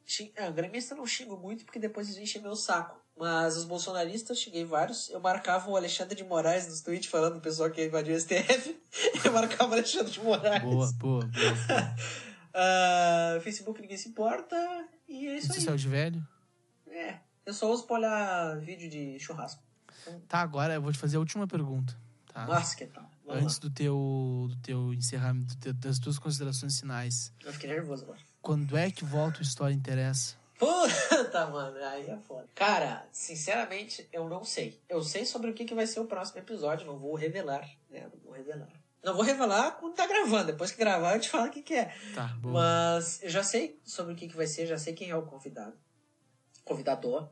[0.05, 0.31] Xing...
[0.37, 3.01] Ah, gremista eu não xingo muito porque depois eles enchem meu saco.
[3.17, 5.09] Mas os bolsonaristas, xinguei vários.
[5.09, 8.79] Eu marcava o Alexandre de Moraes nos tweets falando do pessoal que invadiu o STF.
[9.25, 10.61] Eu marcava o Alexandre de Moraes.
[10.61, 11.31] Boa, boa, boa.
[12.59, 14.55] Ah, Facebook ninguém se importa.
[15.07, 15.59] E é isso aí.
[15.59, 16.27] social de velho.
[16.87, 17.19] É.
[17.45, 19.63] Eu só uso pra olhar vídeo de churrasco.
[20.27, 21.95] Tá, agora eu vou te fazer a última pergunta.
[22.33, 22.45] Tá?
[22.77, 23.09] Que tal?
[23.25, 27.33] Vamos Antes do teu, do teu encerramento, das tuas considerações finais.
[27.43, 27.49] lá.
[27.49, 28.19] Eu fiquei nervoso agora.
[28.41, 30.35] Quando é que volta o História Interessa?
[30.57, 32.47] Puta, mano, aí é foda.
[32.55, 34.81] Cara, sinceramente, eu não sei.
[34.87, 38.09] Eu sei sobre o que, que vai ser o próximo episódio, não vou revelar, né?
[38.11, 38.69] Não vou revelar.
[39.03, 40.47] Não vou revelar quando tá gravando.
[40.47, 41.93] Depois que gravar, eu te falo o que, que é.
[42.15, 42.53] Tá, boa.
[42.53, 45.25] Mas eu já sei sobre o que, que vai ser, já sei quem é o
[45.25, 45.77] convidado.
[46.63, 47.29] Convidador.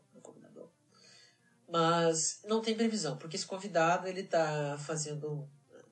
[1.68, 5.48] Mas não tem previsão, porque esse convidado ele tá fazendo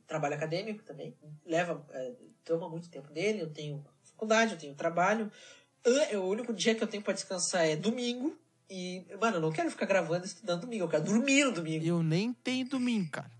[0.07, 1.15] trabalho acadêmico também.
[1.45, 2.11] Leva, é,
[2.45, 3.41] toma muito tempo dele.
[3.41, 5.31] Eu tenho faculdade, eu tenho trabalho.
[5.85, 8.37] Ah, O único dia que eu tenho pra descansar é domingo.
[8.69, 11.85] E, mano, eu não quero ficar gravando e estudando domingo, eu quero dormir no domingo.
[11.85, 13.31] Eu nem tenho domingo, cara.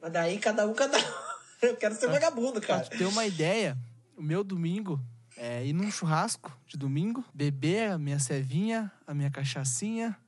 [0.00, 1.02] Mas daí cada um, cada um.
[1.62, 2.80] Eu quero ser Pra- vagabundo, Pra cara.
[2.88, 3.78] tu ter uma ideia,
[4.16, 4.98] o meu domingo
[5.36, 10.18] é ir num churrasco de domingo, beber a minha cevinha, a minha cachaçinha,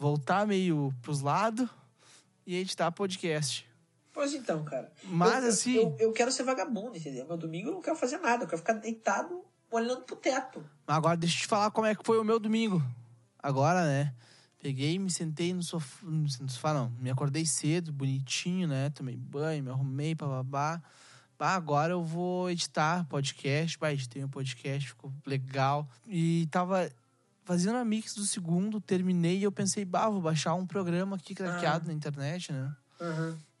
[0.00, 1.68] voltar meio pros lados
[2.46, 3.68] e editar podcast.
[4.14, 4.90] Pois então, cara.
[5.04, 7.26] Mas eu, assim, Eu, eu quero ser vagabundo, entendeu?
[7.26, 10.64] Meu domingo eu não quero fazer nada, eu quero ficar deitado olhando pro teto.
[10.86, 12.82] agora deixa eu te falar como é que foi o meu domingo.
[13.38, 14.14] Agora, né?
[14.58, 18.90] Peguei, me sentei no sofá, no sofá não, me acordei cedo, bonitinho, né?
[18.90, 20.82] Tomei banho, me arrumei, bababá.
[21.38, 25.88] Bah, agora eu vou editar podcast, bah, editei meu podcast, ficou legal.
[26.06, 26.90] E tava
[27.50, 31.34] fazendo a mix do segundo, terminei e eu pensei, bah, vou baixar um programa aqui
[31.34, 32.72] craqueado na internet, né?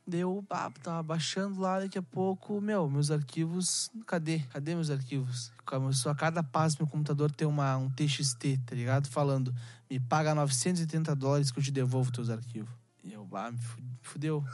[0.06, 4.38] Deu, bah, tava baixando lá, daqui a pouco, meu, meus arquivos, cadê?
[4.52, 5.50] Cadê meus arquivos?
[5.66, 9.08] Começou a cada passo meu computador ter uma, um TXT, tá ligado?
[9.08, 9.52] Falando,
[9.90, 12.70] me paga 980 dólares que eu te devolvo teus arquivos.
[13.02, 14.44] E eu, bah, me fu- fudeu.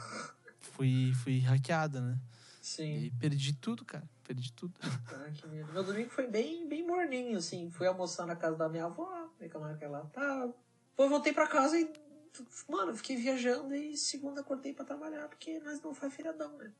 [0.59, 2.17] Fui, fui hackeada, né?
[2.59, 2.93] E Sim.
[2.95, 4.07] aí perdi tudo, cara.
[4.23, 4.73] Perdi tudo.
[4.83, 5.71] Ah, que medo.
[5.71, 7.69] Meu domingo foi bem, bem morninho, assim.
[7.71, 10.53] Fui almoçar na casa da minha avó, reclamar que ela tava.
[10.89, 11.91] Depois voltei pra casa e,
[12.67, 16.71] mano, fiquei viajando e segunda acordei pra trabalhar, porque nós não faz feriadão, né?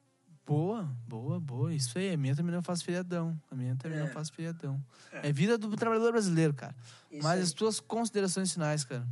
[0.45, 1.74] Boa, boa, boa.
[1.74, 2.14] Isso aí.
[2.14, 3.38] A minha também não faz feriadão.
[3.51, 4.01] A minha também É.
[4.01, 4.82] não faz feriadão.
[5.12, 6.74] É vida do trabalhador brasileiro, cara.
[7.12, 7.43] Isso Mas aí.
[7.43, 9.05] as tuas considerações finais, cara.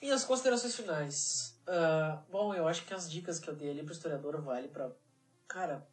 [0.00, 1.54] E as considerações finais.
[1.66, 4.90] Ah, bom, eu acho que as dicas que eu dei ali pro historiador vale pra.
[5.46, 5.86] Cara,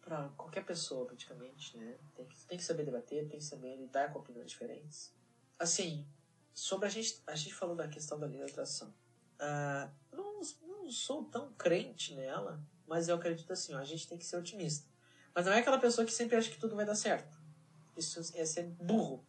[0.00, 1.96] pra qualquer pessoa praticamente, né?
[2.14, 5.12] Tem que, tem que saber debater, tem que saber lidar com opiniões diferentes.
[5.62, 6.04] Assim,
[6.52, 7.22] sobre a gente.
[7.24, 8.92] A gente falou da questão da lei atração.
[9.38, 14.18] Ah, não, não sou tão crente nela, mas eu acredito assim, ó, a gente tem
[14.18, 14.90] que ser otimista.
[15.32, 17.40] Mas não é aquela pessoa que sempre acha que tudo vai dar certo.
[17.96, 19.24] Isso é ser burro.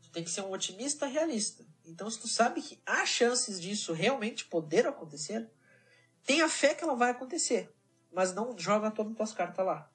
[0.00, 1.62] Tu tem que ser um otimista realista.
[1.84, 5.46] Então, se tu sabe que há chances disso realmente poder acontecer,
[6.24, 7.70] tenha fé que ela vai acontecer.
[8.10, 9.92] Mas não joga todas as tuas cartas lá.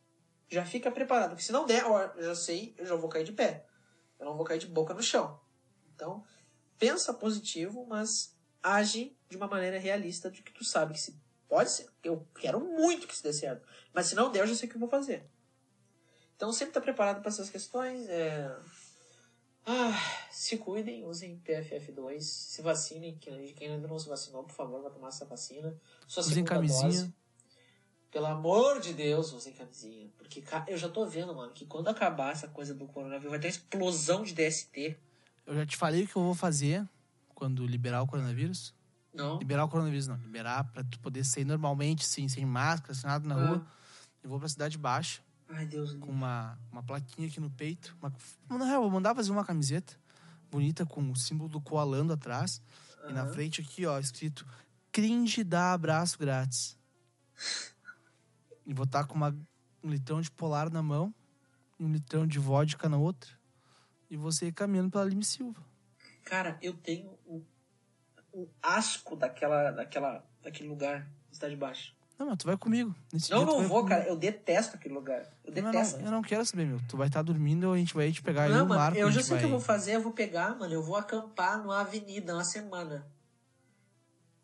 [0.48, 1.30] Já fica preparado.
[1.30, 3.66] Porque se não der, ó, já sei, eu já vou cair de pé.
[4.20, 5.44] Eu não vou cair de boca no chão.
[5.96, 6.24] Então,
[6.78, 11.18] pensa positivo, mas age de uma maneira realista de que tu sabe que se
[11.48, 11.88] pode ser.
[12.04, 13.66] Eu quero muito que isso dê certo.
[13.94, 15.26] Mas se não der, eu já sei o que eu vou fazer.
[16.36, 18.08] Então sempre tá preparado para essas questões.
[18.10, 18.56] É...
[19.66, 19.98] Ah,
[20.30, 23.18] se cuidem, usem PFF2, se vacinem.
[23.18, 25.76] Quem quem ainda não se vacinou, por favor, vai tomar essa vacina.
[26.08, 26.84] Sua Usem camisinha.
[26.84, 27.14] dose.
[28.12, 30.10] Pelo amor de Deus, usem camisinha.
[30.18, 33.48] Porque eu já tô vendo, mano, que quando acabar essa coisa do coronavírus, vai ter
[33.48, 34.98] uma explosão de DST.
[35.46, 36.88] Eu já te falei o que eu vou fazer
[37.34, 38.74] quando liberar o coronavírus.
[39.14, 39.38] Não?
[39.38, 40.18] Liberar o coronavírus, não.
[40.18, 43.48] Liberar pra tu poder sair normalmente, sim, sem máscara, sem nada na Ah.
[43.48, 43.68] rua.
[44.24, 47.96] Eu vou pra cidade baixa, Ai, Deus com uma, uma plaquinha aqui no peito.
[48.02, 48.12] Uma,
[48.58, 49.94] na real, eu vou mandar fazer uma camiseta
[50.50, 52.62] bonita com o símbolo do coalando atrás.
[53.08, 54.46] E na frente aqui, ó, escrito
[54.92, 56.76] Cringe dá abraço grátis.
[58.66, 59.36] E vou estar com uma,
[59.84, 61.14] um litrão de polar na mão
[61.80, 63.30] e um litrão de vodka na outra.
[64.16, 65.62] E você caminhando pela Lime Silva.
[66.24, 67.44] Cara, eu tenho o,
[68.32, 71.92] o asco daquela, daquela, daquele lugar, Cidade Baixa.
[72.18, 72.96] Não, mas tu vai comigo.
[73.12, 73.90] Nesse Não, não vai vou, comigo.
[73.90, 74.08] cara.
[74.10, 75.30] Eu detesto aquele lugar.
[75.44, 75.98] Eu Não, detesto.
[76.00, 76.80] não, eu não quero saber, meu.
[76.88, 78.48] Tu vai estar dormindo, a gente vai te pegar.
[78.48, 79.96] Não, o mano, Marco, eu já sei o que eu vai- vou fazer.
[79.98, 80.74] Eu vou pegar, mano.
[80.74, 83.06] Eu vou acampar numa avenida uma semana.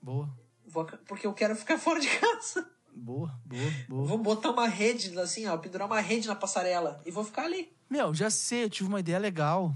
[0.01, 0.29] Boa,
[0.65, 2.69] Vou porque eu quero ficar fora de casa.
[2.93, 4.05] boa, boa, boa.
[4.05, 5.57] Vou botar uma rede, assim, ó.
[5.57, 7.01] Pendurar uma rede na passarela.
[7.05, 7.71] E vou ficar ali.
[7.91, 9.75] Meu, já sei, eu tive uma ideia legal.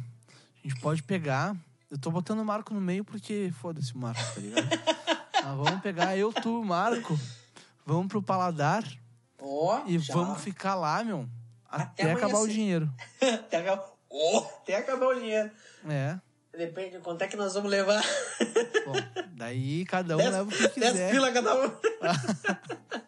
[0.64, 1.54] A gente pode pegar.
[1.92, 4.70] Eu tô botando o Marco no meio porque foda-se o Marco, tá ligado?
[5.44, 7.20] Mas vamos pegar eu, tu, o Marco.
[7.86, 8.86] Vamos pro paladar
[9.38, 10.14] Ó, e já.
[10.14, 11.28] vamos ficar lá, meu.
[11.70, 12.90] Até, Até acabar o dinheiro.
[13.22, 13.84] até, acabar...
[14.10, 15.52] Ó, até acabar o dinheiro.
[15.86, 16.18] É.
[16.58, 18.02] Depende de quanto é que nós vamos levar.
[18.86, 18.94] Bom,
[19.34, 21.12] daí cada um Dez- leva o que quiser.
[21.12, 21.70] pila cada um.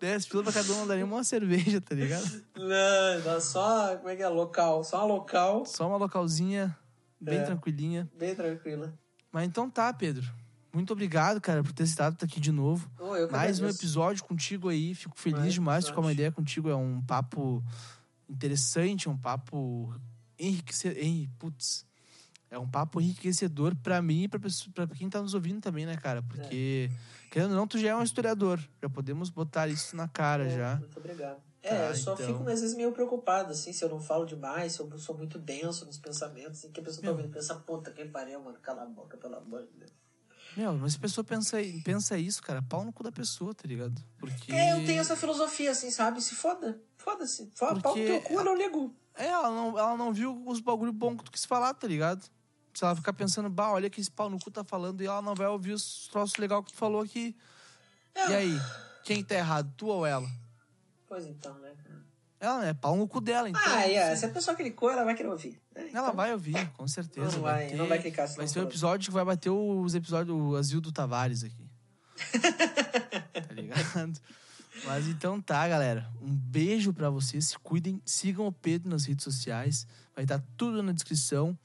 [0.00, 2.42] 10 pila pra cada um, não daria uma cerveja, tá ligado?
[2.56, 3.96] Não, não, só...
[3.96, 4.28] Como é que é?
[4.28, 4.82] Local.
[4.84, 5.64] Só uma local.
[5.66, 6.76] Só uma localzinha
[7.20, 7.42] bem É.
[7.44, 8.08] tranquilinha.
[8.18, 8.92] Bem tranquila.
[9.32, 10.26] Mas então tá, Pedro.
[10.72, 12.90] Muito obrigado, cara, por ter estado aqui de novo.
[12.96, 14.94] Que Mais um episódio contigo aí.
[14.94, 16.68] Fico feliz Mais demais de uma ideia contigo.
[16.68, 17.64] É um papo
[18.28, 19.92] interessante, é um papo
[20.38, 21.02] enriquecedor.
[21.38, 21.86] Putz.
[22.50, 24.40] É um papo enriquecedor pra mim e pra
[24.96, 26.22] quem tá nos ouvindo também, né, cara?
[26.22, 26.90] Porque,
[27.30, 28.58] querendo ou não, tu já é um historiador.
[28.82, 30.76] Já podemos botar isso na cara É, já.
[30.76, 31.36] Muito obrigado.
[31.62, 32.26] É, Tá, eu só então.
[32.26, 35.38] fico às vezes meio preocupado, assim, se eu não falo demais, se eu sou muito
[35.38, 37.12] denso nos pensamentos, assim, que a pessoa tá Meu.
[37.16, 39.92] ouvindo e pensa, puta, que pariu, mano, cala a boca, pelo amor de Deus.
[40.56, 43.68] Meu, mas se a pessoa pensa, pensa isso, cara, pau no cu da pessoa, tá
[43.68, 44.00] ligado?
[44.18, 44.50] Porque.
[44.52, 46.22] É, eu tenho essa filosofia, assim, sabe?
[46.22, 47.50] Se foda, foda-se.
[47.54, 48.94] Foda, pau no Porque- teu cu, eu não ligo.
[49.14, 52.24] É, ela não, ela não viu os bagulho bom que tu quis falar, tá ligado?
[52.78, 55.20] Se ela ficar pensando, bah, olha que esse pau no cu tá falando, e ela
[55.20, 57.34] não vai ouvir os troços legais que tu falou aqui.
[58.14, 58.30] É.
[58.30, 58.60] E aí?
[59.02, 60.30] Quem tá errado, tu ou ela?
[61.08, 61.98] Pois então, né, cara?
[62.38, 62.74] Ela, né?
[62.74, 63.60] Pau no cu dela, então.
[63.66, 65.60] ah, é, assim, se a pessoa clicou, ela vai querer ouvir.
[65.74, 65.88] né?
[65.92, 67.32] Ela Então, vai ouvir, com certeza.
[67.32, 68.66] Não vai, ter- não vai clicar, Vai ser o fala.
[68.68, 71.68] episódio que vai bater os episódios, do Tavares aqui.
[73.32, 74.20] tá ligado?
[74.84, 76.08] Mas então tá, galera.
[76.22, 77.48] Um beijo pra vocês.
[77.48, 78.00] Se cuidem.
[78.04, 79.84] Sigam o Pedro nas redes sociais.
[80.14, 81.58] Vai estar tudo na descrição.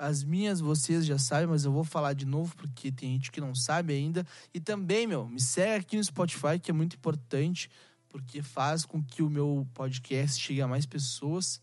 [0.00, 3.38] As minhas vocês já sabem, mas eu vou falar de novo porque tem gente que
[3.38, 4.26] não sabe ainda.
[4.54, 7.70] E também, meu, me segue aqui no Spotify, que é muito importante,
[8.08, 11.60] porque faz com que o meu podcast chegue a mais pessoas.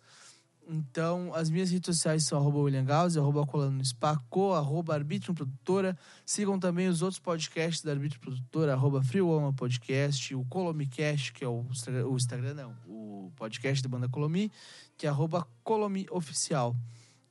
[0.69, 5.33] Então, as minhas redes sociais são arroba William Gauss, arroba Colando no Spaco, arroba Arbítrio
[5.33, 5.97] Produtora.
[6.23, 11.47] Sigam também os outros podcasts da Arbítrio Produtora, arroba Freewoman Podcast, o Colomicast, que é
[11.47, 14.51] o Instagram, o Instagram não, o podcast da banda Colomi,
[14.95, 16.75] que é arroba Colomi Oficial.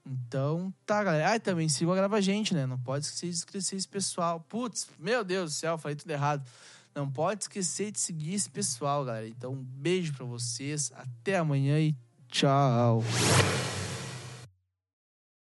[0.07, 1.33] Então, tá, galera.
[1.33, 2.65] Ah, e também sigam a Grava Gente, né?
[2.65, 4.41] Não pode esquecer de esquecer esse pessoal.
[4.49, 6.47] Putz, meu Deus do céu, falei tudo errado.
[6.95, 9.29] Não pode esquecer de seguir esse pessoal, galera.
[9.29, 10.93] Então, um beijo pra vocês.
[10.95, 11.95] Até amanhã e
[12.29, 13.03] tchau.